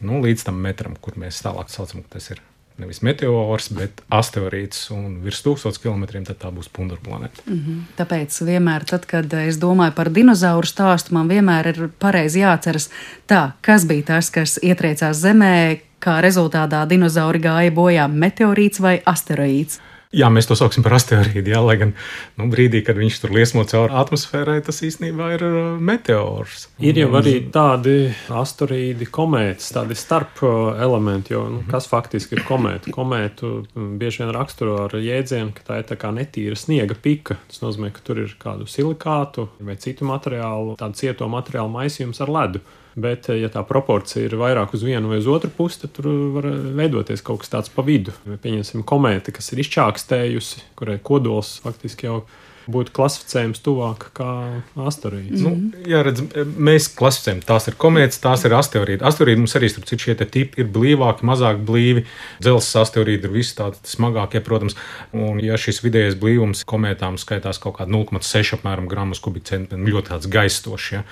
[0.03, 2.43] nu, līdz tam metram, kur mēs tālāk saucam, ka tas ir
[2.79, 7.43] nevis meteors, bet asteroīds un virs tūkstotis kilometriem, tā būs pundura planēta.
[7.45, 7.81] Mm -hmm.
[7.99, 12.89] Tāpēc vienmēr, tad, kad es domāju par dinozauru stāstu, man vienmēr ir pareizi jāatceras,
[13.27, 19.79] tā, kas bija tas, kas ietriecās Zemē, kā rezultātā dinozauri gāja bojā- meteorīts vai asteroīds.
[20.09, 21.51] Jā, mēs to saucam par asteroīdu.
[21.53, 21.91] Jā, lai gan
[22.39, 26.63] nu, brīdī, kad viņš tur liesmo cauri atmosfērai, tas īstenībā ir uh, meteors.
[26.81, 27.93] Ir jau arī tādi
[28.33, 31.35] asteroīdi, komētas, tādi starp uh, elementi.
[31.35, 32.89] Jo, nu, kas faktiski ir komēta?
[32.95, 37.38] Komētu mm, bieži vien raksturo ar jēdzienu, ka tā ir tā kā netīra sniega pika.
[37.45, 42.33] Tas nozīmē, ka tur ir kādu silikātu vai citu materiālu, tādu cieto materiālu maisījums ar
[42.33, 42.65] ledu.
[42.99, 46.49] Bet, ja tā proporcija ir vairāk uz vienu vai uz otru pusi, tad tur var
[46.79, 48.13] veidoties kaut kas tāds pa vidu.
[48.27, 52.23] Pieņemsim, komēta, kas ir izčākstējusi, kurai kodols faktiski jau
[52.69, 54.29] būtu klasificējams tuvāk kā
[54.77, 55.41] asteroīds.
[55.41, 55.71] Mm -hmm.
[55.73, 56.21] nu, jā, redz,
[56.69, 59.05] mēs klasificējam, tās ir komētas, tās ir asteroīdi.
[59.09, 62.05] Asteroīdi mums arī ir šie tipi, ir blīvāki, mazāk blīvi.
[62.43, 64.77] Dzelzceļa asteroīdi ir visi tādi smagākie, protams.
[65.13, 70.29] Un, ja šis vidējais blīvums komētām skaitās kaut kādā 0,6 apmēram gramus kubikcentru, ļoti tāds
[70.29, 70.91] gaistošs.
[70.91, 71.03] Ja?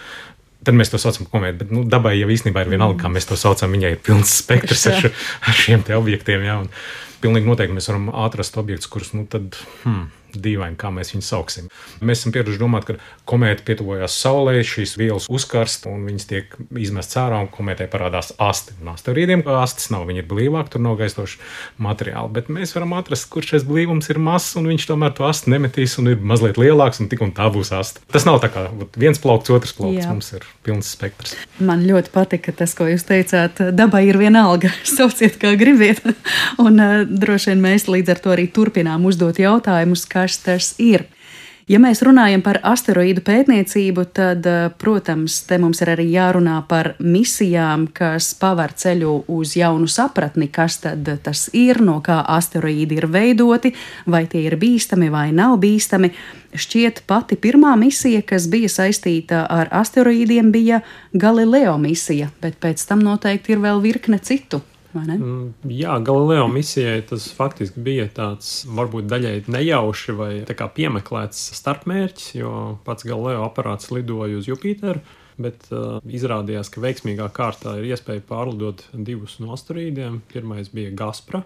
[0.67, 1.59] Tad mēs to saucam par komēdiju.
[1.61, 3.71] Bet nu, dabai jau īstenībā ir vienalga, kā mēs to saucam.
[3.71, 5.09] Viņai ir pilns spektrs ar,
[5.47, 6.43] ar šiem objektiem.
[6.43, 6.67] Jā, un
[7.23, 10.09] pilnīgi noteikti mēs varam atrast objektus, kurus nu, tad, hmm,
[10.43, 11.69] dīvaini, kā mēs viņus sauksim.
[12.01, 12.97] Mēs esam pieraduši domāt, ka
[13.27, 18.75] komēta pietuvojās Saulē, šīs vielas uzkarst un viņas tiek izmestas ārā, un komētē parādās asti.
[18.81, 21.41] Un asteroīdiem astes nav, viņi ir blīvāki, tur nav gaistoši
[21.83, 22.33] materiāli.
[22.37, 25.97] Bet mēs varam atrast, kur šis blīvums ir mazs, un viņš tomēr to asti nemetīs
[26.01, 28.03] un ir mazliet lielāks, un tik un tā būs asti.
[28.13, 30.05] Tas nav tā kā viens plaukts, otrs plaukts.
[30.05, 30.11] Jā.
[30.11, 31.35] Mums ir pilns spektrs.
[31.63, 33.59] Man ļoti patika tas, ko jūs teicāt.
[33.75, 36.03] Dabai ir vienalga, sauciet kā gribiet.
[36.65, 41.07] un uh, droši vien mēs līdz ar to arī turpinām uzdot jautājumus, kas tas ir.
[41.67, 46.93] Ja mēs runājam par asteroīdu pētniecību, tad, eh, protams, te mums ir arī jārunā par
[46.99, 53.07] misijām, kas paver ceļu uz jaunu sapratni, kas tad tas ir, no kā asteroīdi ir
[53.07, 53.73] veidoti,
[54.07, 56.11] vai tie ir bīstami vai nav bīstami.
[56.55, 60.81] Šķiet, pati pirmā misija, kas bija saistīta ar asteroīdiem, bija
[61.13, 64.61] Galileo misija, bet pēc tam noteikti ir vēl virkne citu.
[65.19, 72.51] Mm, jā, Galileo misijai tas faktiski bija tāds varbūt daļai nejauši vai piemeklēts starpmērķis, jo
[72.87, 75.03] pats Galileo aparāts lidoja uz Jupiteru.
[75.37, 80.23] Bet uh, izrādījās, ka veiksmīgā kārtā ir iespēja pārlidot divus no asteroīdiem.
[80.31, 81.43] Pirmais bija Gaspra,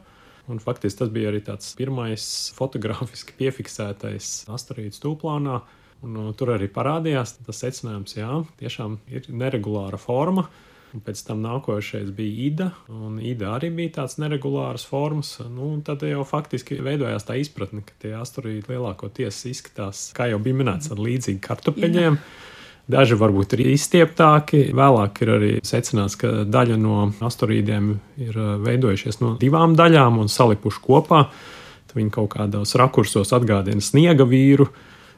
[0.47, 2.23] un faktiski tas bija arī tāds pirmais
[2.55, 5.59] fotogrāfiski piefiksētais asteroīds tūplānā.
[6.07, 10.47] Un, uh, tur arī parādījās tas secinājums, ka tiešām ir neregulāra forma.
[10.91, 15.37] Pēc tam nākošais bija Ida, un Ida arī bija tāds neregulārs formas.
[15.47, 20.59] Nu, tad jau faktiski veidojās tā izpratne, ka tie asteroīdi lielākoties izskatās, kā jau bija
[20.59, 22.19] minēts, ar līdzīgi kartupeļiem.
[22.19, 22.49] Jā.
[22.91, 24.65] Daži varbūt ir izstieptāki.
[24.75, 27.91] Vēlāk ir arī secināts, ka daļa no asteroīdiem
[28.25, 31.21] ir uh, veidojušies no divām daļām un salipuši kopā.
[31.87, 34.67] Tad viņi kaut kādos rakursos atgādina sniega vīru.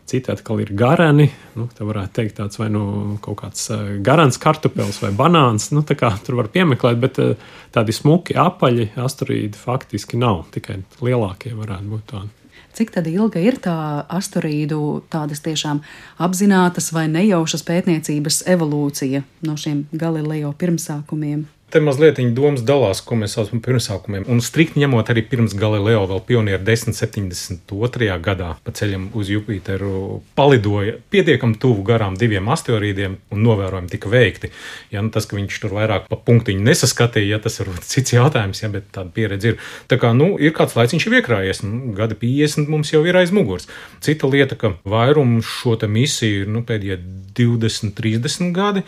[0.09, 1.29] Citi atkal ir garani.
[1.55, 2.83] Nu, tā varētu teikt, tāds vai nu
[3.23, 5.69] kaut kāds uh, garants kartupēlis vai banāns.
[5.71, 7.33] Nu, tur var piemeklēt, bet uh,
[7.73, 10.45] tādi smuki apaļi asteroīdi faktiski nav.
[10.53, 12.33] Tikai lielākie varētu būt tādi.
[12.73, 13.75] Cik ilga ir tā
[14.09, 15.83] asteroīdu tādas tiešām
[16.17, 21.45] apzinātas vai nejaušas pētniecības evolūcija no šiem Galileo pirmsākumiem?
[21.73, 24.27] Te mazliet domas dalās, ko mēs saucam par pirmsākumiem.
[24.29, 28.09] Un strikt ņemot arī pirms Galileo, vēl pionieri 1072.
[28.21, 34.51] gadā pa ceļam uz Jupiteru palidoja pietiekami tuvu garām diviem asteroīdiem un novērojumi tika veikti.
[34.93, 38.61] Ja, nu, tas, ka viņš tur vairāk pa punktiņu nesaskatīja, ja, tas ir cits jautājums,
[38.61, 39.57] ja, bet tāda pieredze ir.
[39.89, 43.33] Tā kā, nu, ir kāds laiciņš jau iekrājies, nu, gada 50 mums jau ir aiz
[43.33, 43.65] muguras.
[44.05, 46.99] Cita lieta, ka vairums šo misiju ir nu, pēdējie
[47.41, 48.85] 20, 30 gadi.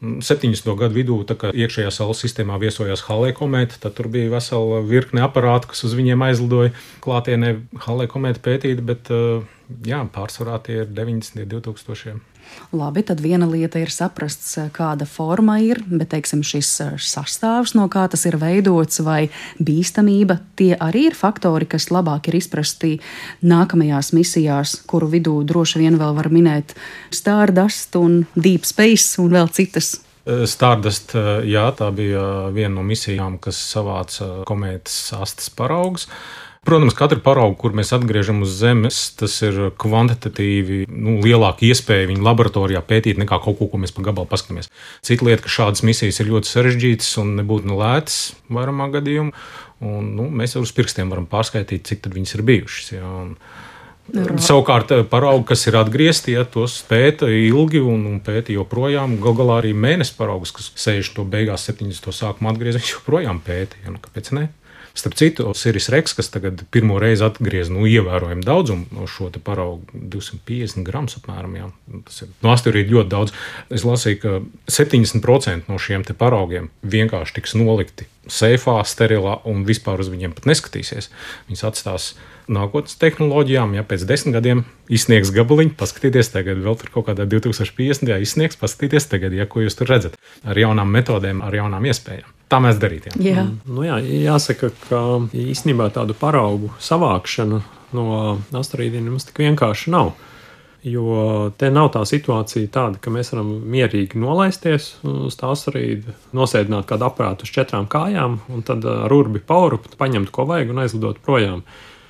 [0.00, 0.68] 70.
[0.78, 5.72] gadu vidū, kad iekšējā Saules sistēmā viesojās Halē komēta, tad tur bija vesela virkne aparātu,
[5.72, 6.70] kas uz viņiem aizlidoja
[7.02, 7.56] klātienē
[7.86, 11.42] Halē komēta pētīt, bet jā, pārsvarā tie ir 90.
[11.42, 12.37] un 2000.
[12.72, 17.74] Labi, tad viena lieta ir saprast, eh, kāda forma ir, bet teiksim, šis eh, sastāvs,
[17.74, 22.98] no kā tas ir veidots, vai bīstamība, tie arī ir faktori, kas labāk ir izprasti
[23.42, 26.76] nākamajās misijās, kuru vidū droši vien vēl var minēt
[27.10, 29.94] Stardust un Deep Space un vēl citas.
[30.26, 31.16] Eh, Stardust,
[31.48, 36.04] jā, tā bija viena no misijām, kas savāca komētas astes paraugus.
[36.66, 42.26] Protams, katru paraugu, kur mēs atgriežam uz Zemes, tas ir kvantitatīvi nu, lielāka iespēja viņu
[42.26, 44.70] laboratorijā pētīt nekā kaut ko, ko mēs pa gabalu paskatāmies.
[45.06, 48.18] Cita lieta, ka šādas misijas ir ļoti sarežģītas un nebūtu ne lētas
[48.52, 49.32] vairumā gadījumā.
[49.78, 52.92] Un, nu, mēs jau uz pirkstiem varam pārskaitīt, cik viņas ir bijušas.
[52.96, 53.36] Ja, un,
[54.08, 59.58] Savukārt, paraugi, kas ir atgriezti, ja tos pēta ilgi un, un pēta joprojām, galu galā
[59.60, 61.26] arī mēnesis paraugus, kas 60.
[61.28, 62.08] beigās, 70.
[62.16, 63.76] sākumā atgriezīs, joprojām pēta.
[63.84, 64.46] Ja, nu, kāpēc ne?
[64.98, 69.86] Starp citu, Siris Reks, kas tagad pirmo reizi atgriez nu, ievērojumu daudzumu no šo paraugu,
[69.94, 71.54] 250 gramus apmēram.
[71.60, 71.70] Jā.
[72.08, 73.34] Tas ir no asteroīda ļoti daudz.
[73.74, 74.36] Es lasīju, ka
[74.74, 81.10] 70% no šiem paraugiem vienkārši tiks nolikti seifā, sterilā un vispār uz viņiem pat neskatīsies.
[81.48, 82.08] Viņus atstās
[82.48, 88.16] nākotnes tehnoloģijām, ja pēc desmit gadiem izsniegs gabaliņu, paskatieties, tagad vēl tur kaut kādā 2050.
[88.24, 92.60] izsniegs, paskatieties, tagad, ja ko jūs tur redzat, ar jaunām metodēm, ar jaunām iespējām tā
[92.64, 93.12] mēs darītu.
[93.16, 93.34] Jā.
[93.34, 93.44] Jā.
[93.44, 93.74] Mm.
[93.76, 95.02] Nu, jā, jāsaka, ka
[95.36, 97.60] īstenībā tādu paraugu savākšana
[97.96, 98.06] no
[98.56, 100.14] asteroīdiem mums tik vienkārši nav.
[100.86, 106.86] Jo te nav tā situācija tāda, ka mēs varam mierīgi nolaisties uz tā asteroīda, nosēdināt
[106.86, 111.18] kādu aparātu uz četrām kājām un tad ar urbi paurupu paņemt, ko vajag un aizlidot
[111.24, 111.64] projām.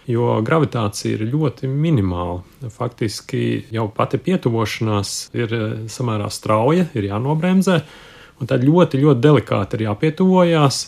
[0.09, 2.42] Jo gravitācija ir ļoti minimāla.
[2.72, 5.57] Faktiski jau pati pietuvošanās ir
[5.88, 7.81] samērā strauja, ir jānobremzē.
[8.38, 10.83] Un tad ļoti, ļoti delikāti ir jāpietuvojās.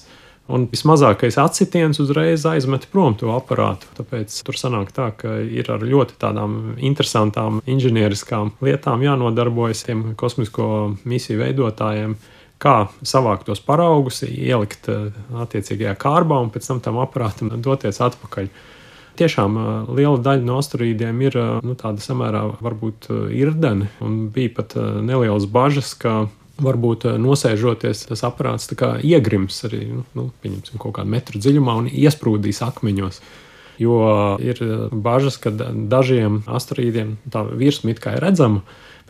[0.51, 3.87] Un vismazākais atsitiens uzreiz aizmet prom to aparātu.
[3.95, 10.67] Tāpēc tur sanāk tā, ka ir ar ļoti tādām interesantām inženieriskām lietām jānodarbojas tiem kosmisko
[11.07, 12.17] misiju veidotājiem.
[12.61, 12.75] Kā
[13.07, 15.07] savākt tos paraugus, ielikt uh,
[15.45, 18.51] attiecīgajā kārbā un pēc tam tam aparātam doties atpakaļ.
[19.21, 19.57] Tiešām
[19.97, 25.93] liela daļa no asteroīdiem ir nu, tāda samērā varbūt irdeni, un bija pat nelielas bažas,
[25.99, 26.23] ka
[26.63, 28.71] varbūt nosēžoties, tas aparāts
[29.07, 30.31] iegrims arī nu,
[30.77, 33.21] kaut kādu metru dziļumā un iesprūdīs akmeņos.
[33.81, 33.97] Jo
[34.45, 34.61] ir
[34.93, 38.61] bažas, ka dažiem asteroīdiem tā virsma ir redzama,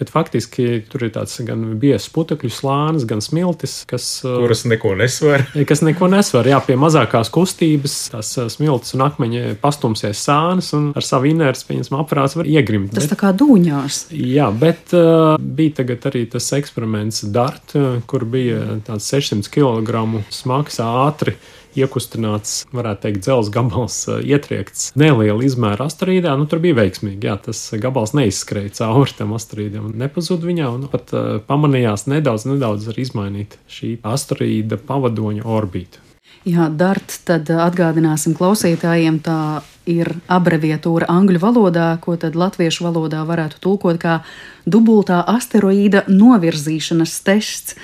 [0.01, 4.07] Bet faktiski tur ir tāds gan biezs putekļu slānis, gan smiltis, kas.
[4.25, 5.45] Kuras neko nesver.
[5.71, 6.49] kas neko nesver.
[6.49, 11.99] Jā, pie mazākās kustības tās smiltis un akmeņi pastumsies sānis un ar savu inerci, pieņemsim,
[12.01, 12.95] aprāts var iegrimt.
[12.97, 14.01] Tas bet, tā kā dūņās.
[14.17, 17.77] Jā, bet uh, bija tagad arī tas eksperiments DART,
[18.09, 21.37] kur bija tāds 600 kg smags ātri
[21.79, 26.35] iekustināts, varētu teikt, dzelzs gabals ietriekts neliela izmēra asteroīdā.
[26.39, 27.29] Nu, tur bija veiksmīgi.
[27.29, 32.91] Jā, tas gabals neizskrēja cauri tam asteroīdam, nepazuda viņā un pat uh, pamanījās nedaudz, nedaudz
[32.93, 36.03] arī izmainīt šī asteroīda pavadoņa orbitu.
[36.49, 43.61] Jā, DART, tad atgādināsim klausītājiem, tā ir abreviatūra angļu valodā, ko tad latviešu valodā varētu
[43.65, 44.21] tulkot kā
[44.71, 47.77] dubultā asteroīda novirzīšanas tests.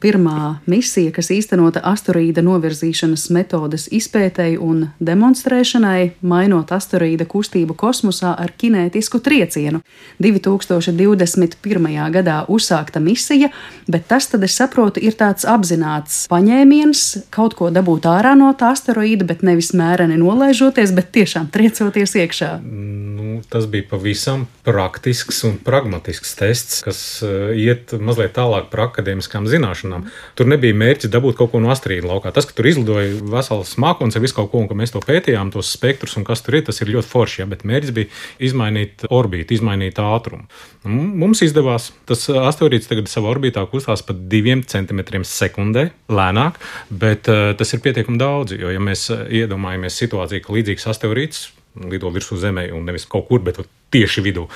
[0.00, 8.54] Pirmā misija, kas īstenota asteroīda novirzīšanas metodes izpētēji un demonstrēšanai, mainot asteroīda kustību kosmosā ar
[8.58, 9.82] kinētisku triecienu.
[10.22, 11.90] 2021.
[12.16, 13.52] gadā uzsākta misija,
[13.90, 18.72] bet tas, tad es saprotu, ir tāds apzināts paņēmiens kaut ko dabūt ārā no tā
[18.76, 22.50] asteroīda, bet nevis mēreni nolaižoties, bet tiešām triecoties iekšā.
[22.64, 29.48] Nu, tas bija pavisam praktisks un pragmatisks tests, kas uh, iet mazliet tālāk par akadēmiskām
[29.50, 30.08] zināšanām.
[30.38, 32.32] Tur nebija mērķis dabūt kaut ko no astrīda laukā.
[32.34, 35.52] Tas, ka tur izlidoja vesels mākslinieks ar visu kaut ko, un ka mēs to pētījām,
[35.54, 37.42] tos spektrus un kas tur ir, tas ir ļoti forši.
[37.44, 37.48] Ja?
[37.52, 38.12] Bet mērķis bija
[38.50, 40.48] izmainīt orbītu, izmainīt ātrumu.
[40.88, 41.92] Mums izdevās.
[42.10, 46.58] Tas asteroīds tagad savā orbītā kustās pa diviem centimetriem sekundē, lēnāk,
[46.90, 48.56] bet tas ir pietiekami daudz.
[48.58, 51.44] Jo, ja mēs iedomājamies situāciju, ka līdzīgs asteroīds
[51.88, 53.62] lido virsū zemē un nevis kaut kur, bet
[53.94, 54.48] tieši vidū.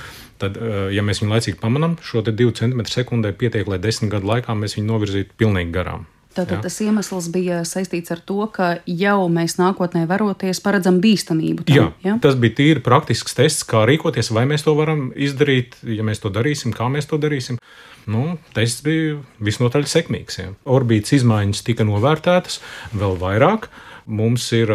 [0.43, 0.59] Tad,
[0.93, 4.77] ja mēs viņu laicīgi pamanām, šo 2 cm sekundē pietiek, lai 10 gadu laikā mēs
[4.77, 6.05] viņu novirzītu pilnīgi garām.
[6.37, 11.67] Tātad tas iemesls bija saistīts ar to, ka jau mēs nākotnē varoties paredzam bīstamību.
[11.69, 12.17] Tam, jā, ja?
[12.23, 16.33] tas bija tīri praktisks tests, kā rīkoties, vai mēs to varam izdarīt, ja mēs to
[16.35, 17.61] darīsim, kā mēs to darīsim.
[18.07, 20.39] Nu, tests bija visnotaļ sekmīgs.
[20.39, 20.53] Ja.
[20.77, 22.61] Orbītas izmaiņas tika novērtētas
[22.95, 23.71] vēl vairāk.
[24.07, 24.71] Mums ir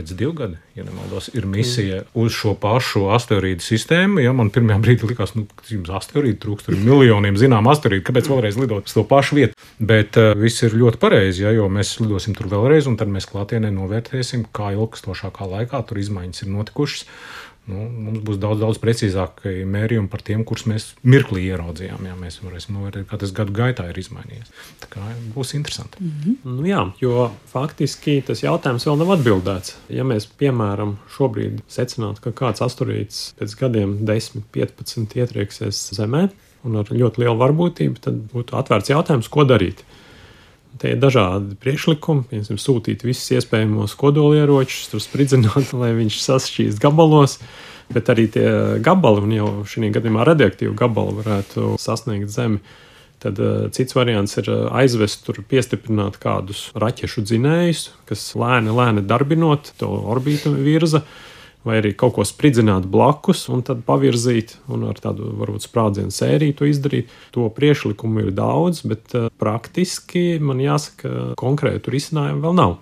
[0.00, 2.10] pēc diviem gadiem, ja nemaldos, ir misija mm.
[2.22, 4.22] uz šo pašu asteroīdu sistēmu.
[4.24, 8.06] Ja man pirmā brīdī likās, nu, ka jums asteroīdi trūkst, tur ir miljoniem zinām asteroīdu,
[8.08, 9.68] kāpēc vēlreiz lidot uz to pašu vietu.
[9.80, 13.28] Bet uh, viss ir ļoti pareizi, ja, jo mēs lidosim tur vēlreiz, un tad mēs
[13.30, 17.06] klātienē novērtēsim, kā ilgstošākā laikā tur izmaiņas ir notikušas.
[17.68, 22.06] Nu, mums būs daudz, daudz precīzāk mērījumi par tiem, kurus mēs mirklī ieraudzījām.
[22.08, 24.50] Jā, mēs varēsim novērtēt, kā tas gadu gaitā ir izmainījies.
[24.82, 26.00] Tā kā būs interesanti.
[26.00, 26.56] Mm -hmm.
[26.56, 29.76] nu, jā, jo faktiski tas jautājums vēl nav atbildēts.
[29.88, 36.30] Ja mēs, piemēram, šobrīd secinātu, ka kāds asteroīds pēc gadiem 10, 15 ietrieksies Zemē
[36.64, 39.84] un ar ļoti lielu varbūtību, tad būtu atvērts jautājums, ko darīt.
[40.80, 47.38] Tie ir dažādi priekšlikumi, piemēram, sūtīt visus iespējamos kodolieročus, tur spridzināt, lai viņš sašķīst gabalos.
[47.90, 48.46] Bet arī tie
[48.86, 52.62] gabali, un jau šī gadījumā radioaktīvi gabali, varētu sasniegt Zemi.
[53.20, 59.02] Tad uh, cits variants ir uh, aizvest tur piestiprināt kādus raķešu dzinējus, kas lēni, lēni
[59.04, 61.02] darbinot to orbītu virza.
[61.02, 66.14] Uh, vai arī kaut ko spridzināt blakus un tad pavirzīt, un ar tādu varbūt sprādzienu
[66.14, 67.12] sēriju to izdarīt.
[67.36, 72.78] To priekšlikumu ir daudz, bet uh, praktiski man jāsaka, konkrētu risinājumu vēl nav.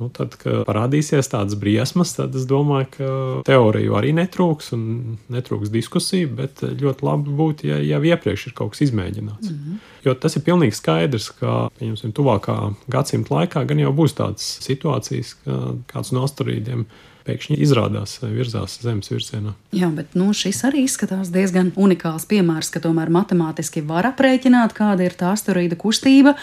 [0.00, 3.08] Nu, tad, kad parādīsies tādas briesmas, tad es domāju, ka
[3.46, 8.72] teoriju arī netrūks un netrūks diskusiju, bet ļoti labi būtu, ja jau iepriekš ir kaut
[8.72, 9.52] kas izmēģināts.
[9.52, 9.78] Mm -hmm.
[10.06, 15.36] Jo tas ir pilnīgi skaidrs, ka, pieņemsim, tuvākā gadsimta laikā gan jau būs tādas situācijas,
[15.44, 16.86] ka kāds no asteroīdiem
[17.26, 19.54] pēkšņi izrādās virzās zemes virzienā.
[19.76, 25.06] Jā, bet nu, šis arī izskatās diezgan unikāls piemērs, ka tomēr matemātiski var aprēķināt, kāda
[25.06, 26.34] ir tā asteroīda kustība,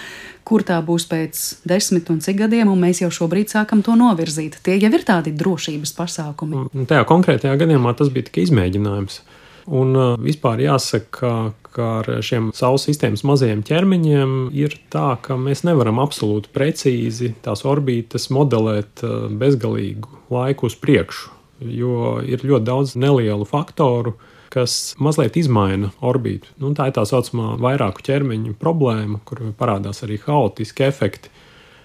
[0.47, 4.59] kur tā būs pēc desmit un cik gadiem, un mēs jau šobrīd sākam to novirzīt.
[4.65, 6.65] Tie jau ir tādi drošības pasākumi.
[6.73, 9.21] Un tajā konkrētajā gadījumā tas bija tikai izmēģinājums.
[9.69, 15.61] Un uh, vispār jāsaka, ka ar šiem Saules sistēmas mazajiem ķermeņiem ir tā, ka mēs
[15.67, 21.29] nevaram absolūti precīzi tās orbītas modelēt uh, bezgalīgu laiku uz priekšu,
[21.61, 24.15] jo ir ļoti daudz nelielu faktoru,
[24.49, 26.49] kas mazliet izmaina orbītu.
[26.57, 31.29] Nu, tā ir tā saucamā vairāku ķermeņu problēma, kur parādās arī haotiski efekti.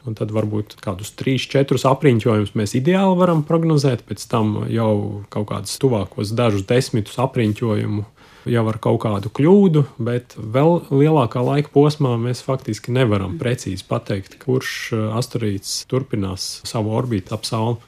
[0.05, 5.49] Un tad varbūt kādus trīs, četrus apriņķojumus mēs ideāli varam prognozēt, pēc tam jau kaut
[5.49, 8.05] kādus tuvākos dažus desmitus apriņķojumu
[8.51, 14.39] jau ar kaut kādu kļūdu, bet vēl lielākā laika posmā mēs faktiski nevaram precīzi pateikt,
[14.45, 17.81] kurš asteroīds turpinās savu orbitu ap Sauli.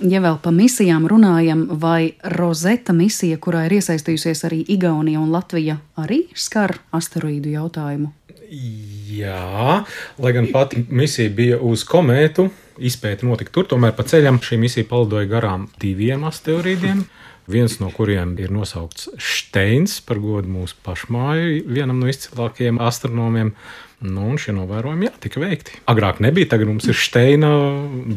[0.00, 5.76] Ja vēl par misijām runājam, vai Rozeta misija, kurā ir iesaistījusies arī Igaunija un Latvija,
[6.00, 8.08] arī skar asteroīdu jautājumu?
[8.50, 9.84] Jā,
[10.18, 12.48] lai gan pati misija bija uz komētu,
[12.82, 17.04] izpēta notika tur, tomēr pa ceļam šī misija palidoja garām diviem asteroīdiem.
[17.50, 23.54] Viens no kuriem ir nosaukts Steins par godu mūsu pašmāju, vienam no izcilākajiem astronomiem.
[24.00, 25.76] Nu, un šie novērojumi jā, tika veikti.
[25.90, 27.50] Agrāk nebija, tagad mums ir Steina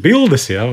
[0.03, 0.47] bildes.
[0.53, 0.69] Jā.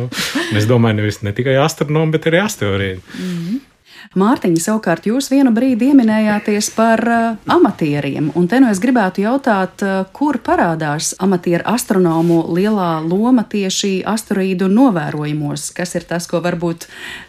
[0.55, 3.03] Es domāju, nevis ne tikai astronomi, bet arī asteroīdi.
[3.19, 3.70] Mm -hmm.
[4.19, 8.33] Mārtiņa, savukārt, jūs vienu brīdi pieminējāties par uh, amatieriem.
[8.35, 14.67] Un te nu es gribētu jautāt, uh, kur parādās amatieru astronomu lielā loma tieši asteroīdu
[14.67, 16.89] novērojumos, kas ir tas, ko varbūt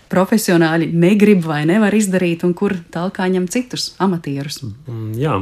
[0.10, 4.64] profesionāļi negrib vai nevar izdarīt, un kur tālāk ņem citus amatierus.
[4.90, 5.36] Mm, jā.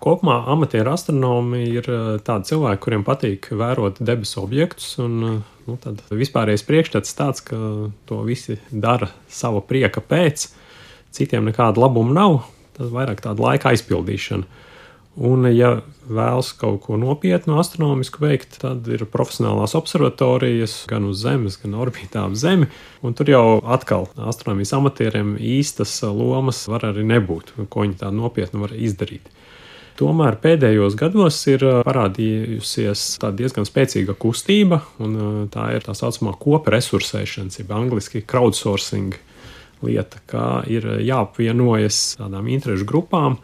[0.00, 4.94] Kopumā amatieru astronomi ir uh, tādi cilvēki, kuriem patīk vērot debesu objektus.
[5.04, 5.76] Un, uh, nu,
[6.08, 7.60] vispārējais priekšstats tāds, ka
[8.08, 10.48] to visi dara sava prieka pēc
[11.14, 12.40] citiem nekāda labuma nav,
[12.78, 14.66] tad vairāk tāda laika aizpildīšana.
[15.20, 21.58] Un, ja vēlas kaut ko nopietnu astronomisku veikt, tad ir profesionālās observatorijas gan uz Zemes,
[21.60, 22.70] gan orbītā ap Zemi.
[23.02, 23.42] Un tur jau
[23.74, 29.26] atkal astronomijas amatieriem īstas lomas var arī nebūt, ko viņi tā nopietni var izdarīt.
[30.00, 37.52] Tomēr pēdējos gados ir parādījusies diezgan spēcīga kustība, un tā ir tā saucamā kopa resursēšana,
[37.58, 39.18] jeb angļuiski crowdsourcing
[39.86, 43.38] lieta, kā ir jāapvienojas tādām interešu grupām.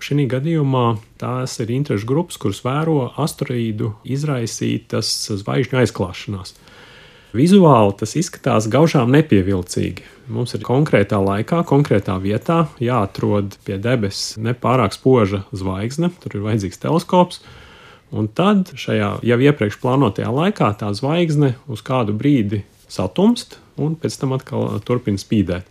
[0.00, 5.10] Šī gadījumā tās ir interešu grupas, kuras vēro asteroīdu izraisītas
[5.42, 6.54] zvaigžņu aizklāšanās.
[7.36, 10.02] Vizuāli tas izskatās gaužām nepievilcīgi.
[10.32, 16.82] Mums ir konkrētā laikā, konkrētā vietā jāatrod pie debesis nepārāk spoža zvaigzne, tur ir vajadzīgs
[16.82, 17.44] teleskops.
[18.10, 24.18] Un tad šajā jau iepriekš plānotajā laikā tā zvaigzne uz kādu brīdi satumst un pēc
[24.20, 25.68] tam atkal turpina spīdēt.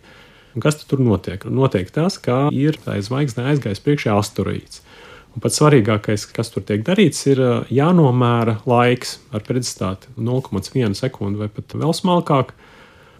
[0.54, 1.44] Un kas tur notiek?
[1.46, 4.82] Notiek tas, ka ir tā zvaigzne aizgājis priekšā asteroīds.
[5.30, 7.38] Un pats svarīgākais, kas tur tiek darīts, ir
[7.70, 12.50] jānomēra laiks ar precizitāti 0,1 sekundi vai pat vēl smalkāk.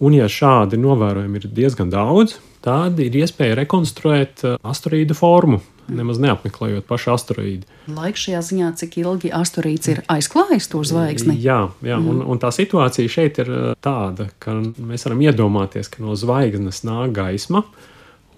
[0.01, 2.35] Un, ja šādi novērojumi ir diezgan daudz,
[2.65, 5.61] tad ir iespēja rekonstruēt asteroīdu formu
[5.91, 7.67] nemaz neapmeklējot pašu asteroīdu.
[7.91, 11.35] Laiks šajā ziņā, cik ilgi asteroīds ir aizklājis to zvaigzni?
[11.41, 12.09] Jā, jā mm.
[12.11, 16.83] un, un tā situācija šeit ir uh, tāda, ka mēs varam iedomāties, ka no zvaigznes
[16.87, 17.63] nāk gaisma,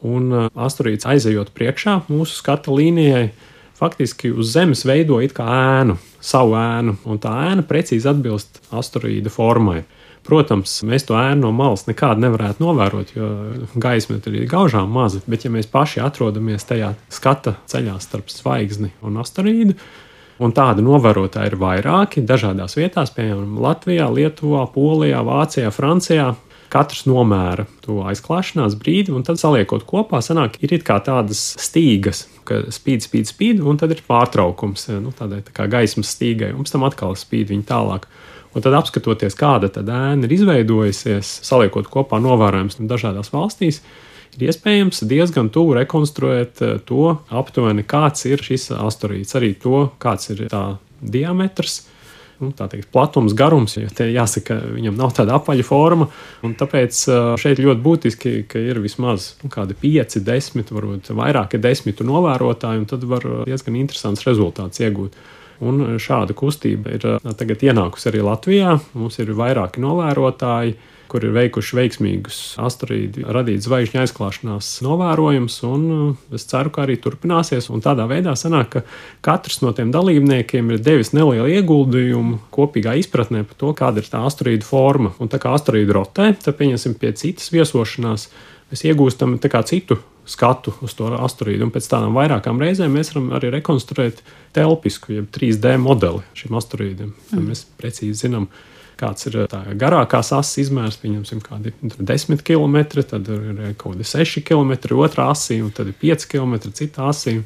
[0.03, 3.29] un uh, asteroīds aizejot priekšā mūsu skata līnijai,
[3.79, 9.33] faktiski uz Zemes veido it kā ēnu, savu ēnu, un tā ēna precīzi atbilst asteroīda
[9.33, 9.81] formai.
[10.23, 13.29] Protams, mēs to ēnu no malas nekādu nevarētu novērot, jo
[13.75, 15.19] gaisma tur ir gaužām maza.
[15.27, 19.75] Bet, ja mēs paši atrodamies tajā skata ceļā starp zvaigzni un asteroīdu,
[20.43, 26.31] un tādu novērotāju ir vairāki dažādās vietās, piemēram, Latvijā, Lietuvā, Polijā, Vācijā, Francijā,
[26.73, 32.63] katrs nomēra to aizklāšanās brīdi, un tad saliekot kopā, sanāk, ir kā tādas stīgas, ka
[32.73, 36.75] spīd, spīd, spīd, un tad ir pārtraukums nu, tādai tā kā gaismas stīgai, un pēc
[36.75, 38.07] tam atkal spīd viņa tālāk.
[38.53, 43.81] Un tad apskatoties, kāda tad ēna ir izveidojusies, saliekot kopā novērojumus no dažādās valstīs,
[44.37, 50.29] ir iespējams diezgan tuvu rekonstruēt eh, to aptuveni, kāds ir šis asteroīds, arī to, kāds
[50.35, 50.67] ir tā
[51.01, 51.81] diametrs.
[52.41, 56.09] Nu, tā teikt, platums, garums, jo te jāsaka, viņam nav tāda apaļa forma.
[56.43, 62.05] Tāpēc eh, šeit ļoti būtiski, ka ir vismaz nu, kādi 5, 10, varbūt vairāki desmitu
[62.05, 65.17] novērotāji, un tad var diezgan interesants rezultāts iegūt.
[65.61, 67.05] Un šāda kustība ir
[67.37, 68.79] tagad ienākusi arī Latvijā.
[68.97, 70.75] Mums ir vairāki novērotāji,
[71.13, 75.83] kur ir veikuši veiksmīgus asteroīdu radīt zvaigžņu aizklāšanās novērojumus, un
[76.33, 77.69] es ceru, ka arī turpināsies.
[77.69, 78.81] Un tādā veidā sanāk, ka
[79.25, 84.23] katrs no tiem dalībniekiem ir devis nelielu ieguldījumu kopīgā izpratnē par to, kāda ir tā
[84.25, 85.13] asteroīdu forma.
[85.21, 88.31] Un tā kā asteroīdu rotē, tad pieņemsim pie citas viesošanās,
[88.73, 89.37] mēs iegūstam
[89.69, 91.67] citu skatu uz to asteroīdu.
[91.67, 94.21] Un pēc tādām vairākām reizēm mēs varam arī rekonstruēt
[94.55, 97.11] telpisku, jeb 3D modeli šim asteroīdam.
[97.31, 97.49] Mm.
[97.49, 98.47] Mēs precīzi zinām,
[98.99, 104.43] kāds ir tā garākās asas izmērs, pieņemsim, kādi 10 km, tad ir kaut kādi 6
[104.47, 107.39] km otrā asī, un tad ir 5 km citā asī.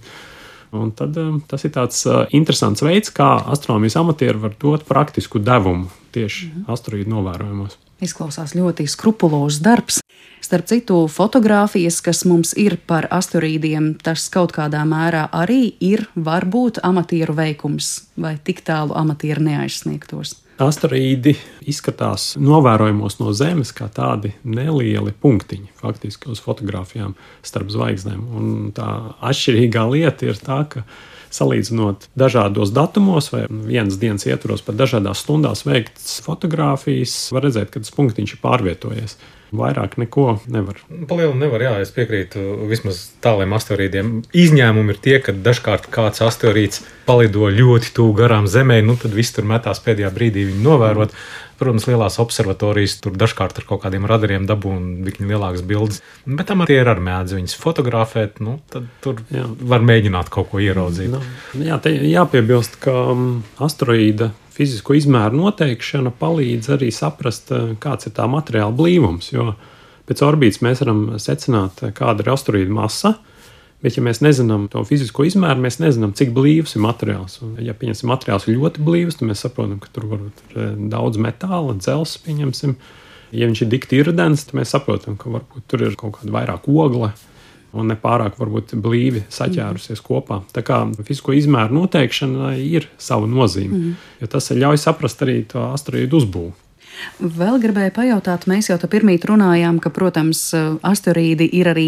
[0.77, 5.39] Un tad, um, tas ir tāds uh, interesants veids, kā astronomijas amatieri var dot praktisku
[5.39, 6.65] devumu tieši mm.
[6.73, 7.77] asteroīdu novērojumos.
[8.03, 10.01] Izklausās ļoti skrupulozs darbs.
[10.47, 16.79] Starp citu, fotografijas, kas mums ir par asteroīdiem, tas kaut kādā mērā arī ir varbūt
[16.87, 20.37] amatieru veikums, vai tik tālu amatieri neaizsniegtos.
[20.63, 21.33] Asteroīdi
[21.67, 28.23] izskatās novērojamos no Zemes kā tādi nelieli punktiņi, faktiski uz fotografijām starp zvaigznēm.
[28.39, 28.87] Un tā
[29.19, 30.87] atšķirīgā lieta ir tā, ka
[31.33, 37.83] salīdzinot dažādos datumos vai vienas dienas ietvaros, pat dažādās stundās veikts fotografijas, var redzēt, ka
[37.83, 39.17] tas punktiņš ir pārvietojies.
[39.55, 40.81] Vairāk neko nevar.
[41.07, 44.09] Palielinu nevar, jā, es piekrītu vismaz tāliem asteroīdiem.
[44.35, 49.31] Izņēmumi ir tie, ka dažkārt kāds asteroīds palido ļoti tuvu garām Zemē, nu tad viss
[49.35, 51.15] tur metās pēdējā brīdī viņu novērot.
[51.57, 56.03] Protams, lielās observatorijas tur dažkārt ar kaut kādiem radariem dabū un viņi lielākas bildes.
[56.29, 58.41] Bet tam arī ir ar mēdzi viņas fotografēt.
[58.45, 59.47] Nu, tad tur jā.
[59.71, 61.15] var mēģināt kaut ko ieraudzīt.
[61.15, 61.21] Nu,
[61.65, 63.25] jā, te jāpiebilst, ka um,
[63.63, 69.31] asteroīda fizisko izmēru noteikšana palīdz arī saprast, uh, kāds ir tā materiāla blīvums.
[69.33, 69.55] Jo
[70.07, 73.17] pēc orbītas mēs varam secināt, uh, kāda ir asteroīda masa.
[73.83, 77.37] Bet, ja mēs nezinām to fizisko izmēru, mēs nezinām, cik blīvs ir materiāls.
[77.45, 80.71] Un, ja pieņemsim, materiāls ir ļoti blīvs, tad mēs saprotam, ka tur var būt eh,
[80.89, 82.17] daudz metāla, dzelzs.
[82.25, 82.73] Pieņemsim.
[83.37, 86.65] Ja viņš ir dikti irdens, tad mēs saprotam, ka varbūt tur ir kaut kāda vairāk
[86.71, 87.11] ogla
[87.77, 90.41] un nepārāk varbūt blīvi saķērusies kopā.
[90.55, 94.05] Tā kā fizisko izmēru noteikšana ir sava nozīme, mm.
[94.23, 96.55] jo tas ļauj saprast arī to asteroīdu uzbūvi.
[97.19, 100.49] Vēl gribēju pajautāt, mēs jau tā pirmīt runājām, ka, protams,
[100.85, 101.87] asteroīdi ir arī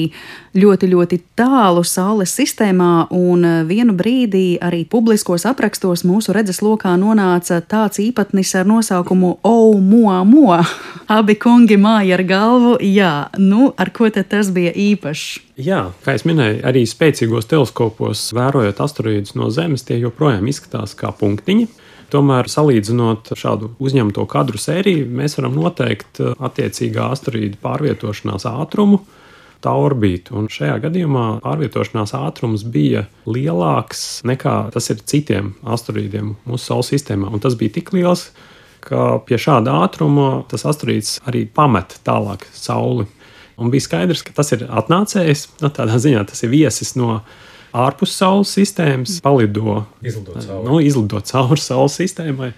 [0.58, 8.02] ļoti, ļoti tālu Saules sistēmā, un vienu brīdī arī publiskos aprakstos mūsu redzeslokā nonāca tāds
[8.02, 10.60] īpatnis ar nosaukumu Oumoamo.
[11.20, 15.40] Abi kungi māja ar galvu, jā, nu, ar ko tad tas bija īpašs?
[15.60, 21.12] Jā, kā jau minēju, arī spēcīgos teleskopos vērojot asteroīdus no Zemes, tie joprojām izskatās kā
[21.12, 21.68] punktiņi.
[22.10, 29.04] Tomēr, salīdzinot šādu uzņemto kadru sēriju, mēs varam noteikt uh, attiecīgā asteroīda pārvietošanās ātrumu.
[29.60, 30.32] Tā orbīta.
[30.40, 37.28] Un šajā gadījumā pārvietošanās ātrums bija lielāks nekā tas ir citiem asteroīdiem mūsu Saules sistēmā.
[37.28, 38.30] Un tas bija tik liels,
[38.86, 43.10] ka pie šāda ātruma tas asteroīds arī pamet tālāk Sauli.
[43.60, 47.20] Un bija skaidrs, ka tas ir atnācējis, no nu, tādā ziņā tas ir viesis no
[47.76, 52.52] ārpus Saules sistēmas, palido, izlido cauri, nu, izlido cauri Saules sistēmai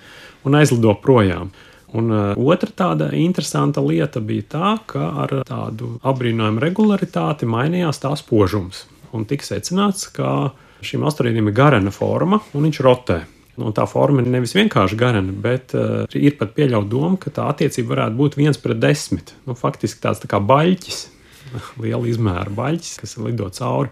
[0.47, 1.51] un aizlido projām.
[1.91, 8.23] Un uh, otra tāda interesanta lieta bija tā, ka ar tādu apbrīnojumu regularitāti mainījās tās
[8.23, 8.85] spožums.
[9.11, 10.53] Un tika secināts, ka
[10.85, 13.19] šim asteroīdam ir garena forma un viņš rotē.
[13.61, 17.49] Un tā forma ir nevis vienkārši garena, bet uh, ir pat pieļauta doma, ka tā
[17.51, 19.35] attiecība varētu būt viens pret desmit.
[19.45, 21.01] Nu, faktiski tāds tā kā baļķis,
[21.83, 23.91] liela izmēra baļķis, kas lido cauri.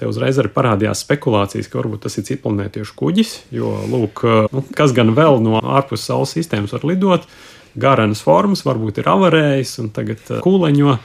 [0.00, 4.94] Te uzreiz arī parādījās spekulācijas, ka varbūt tas ir citplanētiešu kuģis, jo, lūk, nu, kas
[4.96, 7.26] gan vēl no ārpus Saules sistēmas var lidot,
[7.76, 10.96] garenas formas, varbūt ir avarējis un tagad uh, kūleņo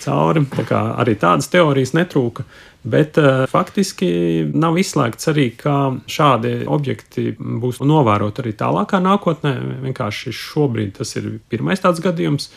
[0.00, 0.46] cauri.
[0.56, 2.46] Tā kā arī tādas teorijas netrūka.
[2.80, 4.08] Bet uh, faktiski
[4.56, 5.76] nav izslēgts arī, ka
[6.08, 9.54] šādi objekti būs novēroti arī tālākā nākotnē.
[9.84, 12.48] Vienkārši šobrīd tas ir pirmais tāds gadījums.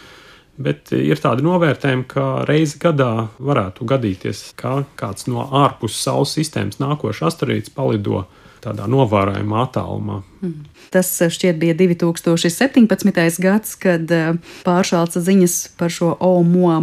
[0.57, 6.77] Bet ir tādi novērtējumi, ka reizi gadā varētu gadīties, ka kāds no ārpus Saules sistēmas
[6.81, 8.27] nākošais asteroīds palido
[8.63, 10.21] tādā novērojamā attālumā.
[10.43, 10.69] Mm.
[10.93, 13.41] Tas šķiet bija 2017.
[13.41, 16.77] gads, kad eh, pāršāca ziņas par šo OMO.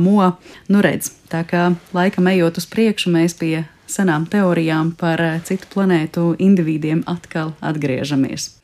[0.69, 6.35] Nu, redz, tā kā laikam ejot uz priekšu, mēs pie senām teorijām par citu planētu
[6.43, 8.60] individiem atkal atgriežamies.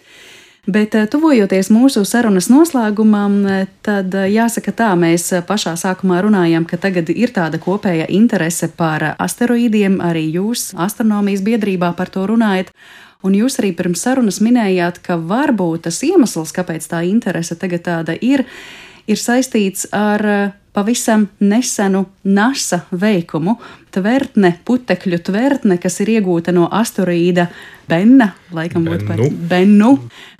[0.66, 6.66] Bet, eh, tuvojoties mūsu sarunas noslēgumam, eh, tad eh, jāsaka tā, mēs pašā sākumā runājām,
[6.66, 12.74] ka tagad ir tāda kopēja interese par asteroīdiem, arī jūs astronomijas biedrībā par to runājat.
[13.22, 18.18] Un jūs arī pirms sarunas minējāt, ka varbūt tas iemesls, kāpēc tā interese tagad tāda
[18.20, 18.42] ir,
[19.06, 23.56] ir saistīts ar pavisam nesenu NASA veikumu.
[23.96, 27.46] Tvertne, putekļu tvertne, kas ir iegūta no asteroīda
[27.86, 29.92] Benna, laikam būtu pat Bennu.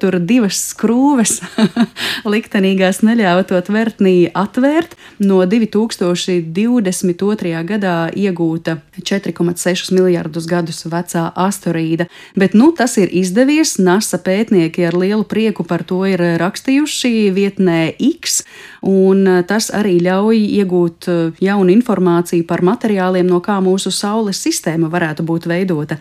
[0.02, 1.38] Tur divas skrūves
[2.32, 4.96] liktenīgās neļāva to tvertnī atvērt.
[5.22, 7.62] No 2022.
[7.68, 12.11] gadā iegūta 4,6 miljardus gadus vecā asteroīda.
[12.34, 13.78] Bet nu, tas ir izdevies.
[13.78, 18.42] NASA pētnieki ar lielu prieku par to ir rakstījuši vietnē X,
[18.82, 21.07] un tas arī ļauj iegūt
[21.46, 26.01] jaunu informāciju par materiāliem, no kā mūsu Saules sistēma varētu būt veidota.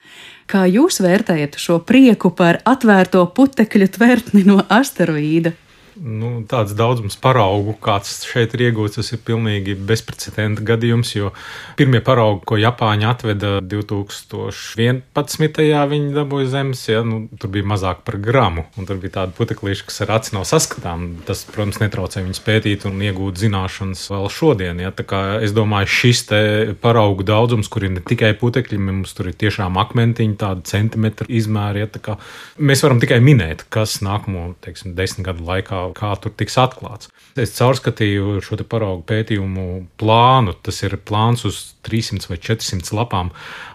[0.49, 5.55] Kā jūs vērtējat šo prieku par atvērto putekļu tvertni no asteroīda?
[5.95, 11.13] Nu, tāds daudzums paraugu, kāds šeit ir iegūts, tas ir pilnīgi bezprecedenta gadījums.
[11.15, 11.29] Jo
[11.79, 15.63] pirmie paraugi, ko Japāņi atveda 2011.
[15.91, 18.65] viņi dabūja zemes, ja, nu, tur bija mazāk par gramu.
[18.75, 21.05] Tur bija tādi puteklīši, kas ar aci nav saskatām.
[21.27, 24.83] Tas, protams, netraucē viņus pētīt un iegūt zināšanas vēl šodien.
[24.83, 24.91] Ja.
[25.45, 26.25] Es domāju, šis
[26.83, 31.85] paraugu daudzums, kur ir ne tikai putekļi, mums tur ir tiešām akmentiņi, tādi centimetri izmēri.
[31.85, 32.19] Ja,
[32.59, 37.11] mēs varam tikai minēt, kas nākamo teiksim, desmit gadu laikā kā tur tiks atklāts.
[37.35, 39.65] Es caurskatīju šo paraugu pētījumu
[39.99, 40.55] plānu.
[40.63, 43.33] Tas ir plāns uz 300 vai 400 lapām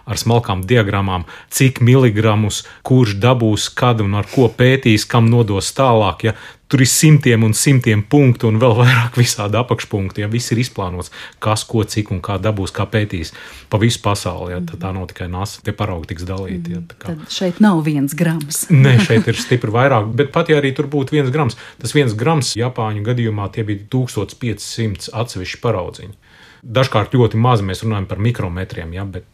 [0.09, 6.25] ar smalkām diagrammām, cik miligramus kurš dabūs, kad un ar ko pētīs, kam nodos tālāk.
[6.25, 6.35] Ja?
[6.71, 10.23] Tur ir simtiem un simtiem punktu, un vēl vairāk visādi apakšpunkti.
[10.23, 11.11] Ja viss ir izplānots,
[11.43, 13.33] kas, ko, cik un kā dabūs, kā pētīs
[13.71, 14.53] pa visu pasauli.
[14.55, 16.77] Ja, tā nav tikai NASA, tie paraugi tiks dalīti.
[16.77, 18.65] Ja, Tad šeit nav viens grams.
[18.85, 22.15] Nē, šeit ir stipri vairāk, bet pat ja arī tur būtu viens grams, tas viens
[22.17, 26.15] grams Japāņu gadījumā tie bija 1500 atsevišķi paraudziņi.
[26.61, 29.25] Dažkārt ļoti maz mēs runājam par mikrometriem, ja, bet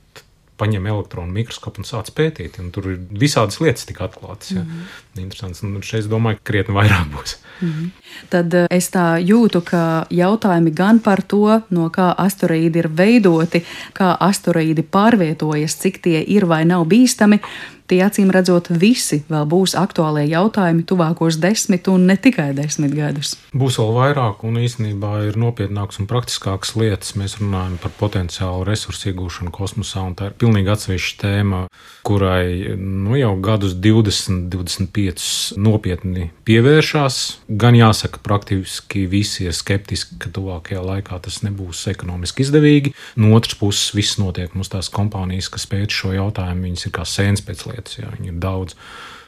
[0.57, 2.57] paņem elektronu mikroskopu un sāc pētīt.
[2.61, 4.51] Un tur ir visādas lietas, tika atklātas.
[4.55, 4.63] Ja.
[4.63, 5.21] Mm -hmm.
[5.21, 5.63] Interesants.
[5.63, 7.37] Un šeit es domāju, ka krietni vairāk būs.
[7.61, 7.89] Mm -hmm.
[8.29, 13.63] Tad eh, es tā jūtu, ka jautājumi gan par to, no kā asteroīdi ir veidoti,
[13.93, 17.39] kā asteroīdi pārvietojas, cik tie ir vai nav bīstami,
[17.87, 23.37] Tie acīm redzot, visi vēl būs aktuālie jautājumi tuvākos desmit un ne tikai desmit gadus.
[23.55, 27.13] Būs vēl vairāk, un īstenībā ir nopietnākas un praktiskākas lietas.
[27.15, 31.61] Mēs runājam par potenciālu resursu iegūšanu kosmosā, un tā ir pilnīgi atsevišķa tēma,
[32.03, 37.21] kurai nu, jau gadus 20, 25 nopietni pievēršās.
[37.63, 42.91] Gan jāsaka, praktiski visi ir skeptiski, ka tuvākajā laikā tas nebūs ekonomiski izdevīgi.
[43.15, 47.07] No otras puses, viss notiek mums tās kompānijas, kas pēta šo jautājumu, viņas ir kā
[47.07, 48.75] sēnes pēc lietas lietas, jā, viņi ir daudz.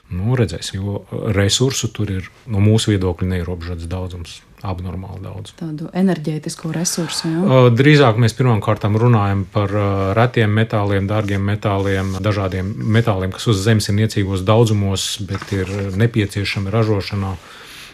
[0.09, 4.39] Nu, redzēsim, jo resursu tur ir no mūsu viedokļa neierobežots daudzums.
[4.59, 5.53] Abnormāli daudz.
[5.55, 7.29] Tādu enerģētisko resursu.
[7.31, 7.59] Jā?
[7.71, 9.71] Drīzāk mēs pirmkārt runājam par
[10.17, 16.75] retiem metāliem, dārgiem metāliem, dažādiem metāliem, kas uz Zemes ir niecīgos daudzumos, bet ir nepieciešami
[16.75, 17.37] ražošanā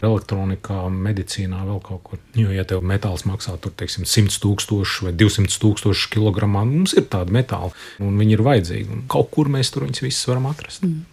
[0.04, 2.22] elektronikā, medicīnā, vēl kaut kur.
[2.38, 7.08] Jo, ja tev metāls maksā tur, teiksim, 100 tūkstoši vai 200 tūkstoši kilogramā, mums ir
[7.12, 7.74] tādi metāli,
[8.04, 8.90] un viņi ir vajadzīgi.
[8.92, 10.86] Un kaut kur mēs tur viņus visus varam atrast.
[10.86, 11.06] Mm.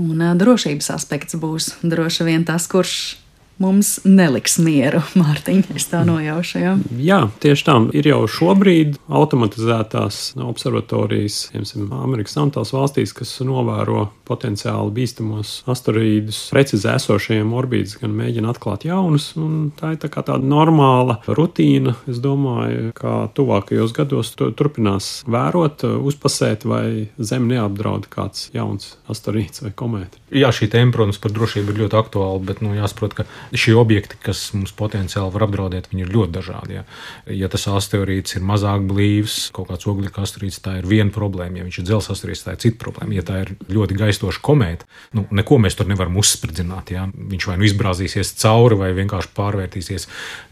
[0.00, 3.16] Un drošības aspekts būs droši vien tas, kurš
[3.62, 5.74] mums neliks mieru, Mārtiņa.
[5.78, 6.60] Es tā nojaušu.
[6.62, 6.74] Ja?
[6.98, 7.76] Jā, tieši tā.
[7.96, 16.88] Ir jau šobrīd automatizētās observatorijas, piemēram, Amerikas Savienotās valstīs, kas novēro potenciāli bīstamos asteroīdus, precīzi
[16.94, 19.32] esošajiem orbītus, gan mēģina atklāt jaunus.
[19.78, 21.96] Tā ir tā tāda normāla rutīna.
[22.10, 29.64] Es domāju, ka tuvākajos gados to turpinās vērot, uzpasēt, vai Zeme neapdraud kāds jauns asteroīds
[29.64, 30.20] vai komēta.
[30.34, 34.16] Jā, šī tēma, protams, par drošību ir ļoti aktuāla, bet nu, jāsaprot, ka šie objekti,
[34.22, 36.78] kas mums potenciāli var apdraudēt, ir ļoti dažādi.
[36.78, 36.84] Ja,
[37.30, 41.60] ja tas asteroīds ir mazāk blīvs, kaut kāds oglekļa asteroīds, tā ir viena problēma.
[41.60, 43.16] Ja viņš ir dzelzs asteroīds, tā ir cita problēma.
[43.18, 46.94] Ja tā ir ļoti gaistoša komēta, nu, neko mēs tur nevaram uzspridzināt.
[46.94, 47.06] Ja.
[47.14, 50.08] Viņš vai nu izbrāzīsies cauri, vai vienkārši pārvērtīsies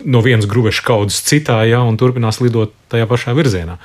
[0.07, 3.79] no vienas gruveša kaudzes citā, ja, un turpinās lidot tajā pašā virzienā.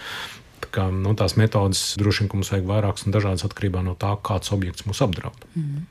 [0.64, 4.16] Tā kā, nu, tās metodas droši vien mums vajag vairākas un dažādas atkarībā no tā,
[4.26, 5.46] kāds objekts mūs apdraud.
[5.56, 5.86] Mm.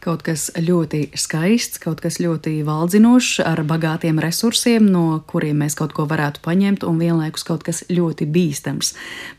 [0.00, 5.92] Kaut kas ļoti skaists, kaut kas ļoti valdzinošs, ar bagātiem resursiem, no kuriem mēs kaut
[5.96, 8.94] ko varētu paņemt, un vienlaikus kaut kas ļoti bīstams.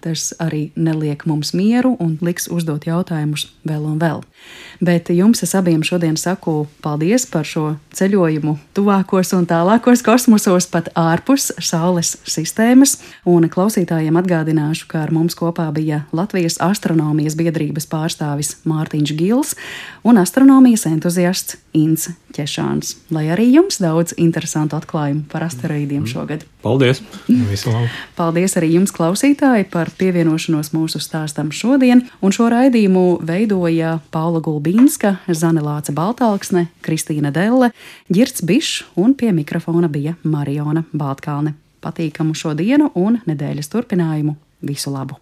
[0.05, 4.21] Tas arī neliek mums mieru un liks uzdot jautājumus vēl un vēl.
[4.81, 10.89] Bet jums es abiem šodien saku paldies par šo ceļojumu tuvākos un tālākos kosmosos, pat
[10.97, 12.97] ārpus Saules sistēmas.
[13.29, 19.55] Un klausītājiem atgādināšu, ka ar mums kopā bija Latvijas astronomijas biedrības pārstāvis Mārtiņš Gils
[20.07, 22.95] un astronomijas entuziasts Inns Češāns.
[23.11, 26.45] Lai arī jums daudz interesantu atklājumu par asteroīdiem šogad.
[26.63, 27.01] Paldies!
[28.15, 32.05] Paldies arī jums, klausītāji, par pievienošanos mūsu stāstam šodien.
[32.23, 37.73] Un šo raidījumu veidoja Paula Gulbīnska, Zane Lāce Baltāksne, Kristīna Delle,
[38.07, 41.57] Girts Bišs un pie mikrofona bija Mariona Baltkalne.
[41.83, 44.37] Patīkamu šo dienu un nedēļas turpinājumu!
[44.63, 45.19] Visu labu!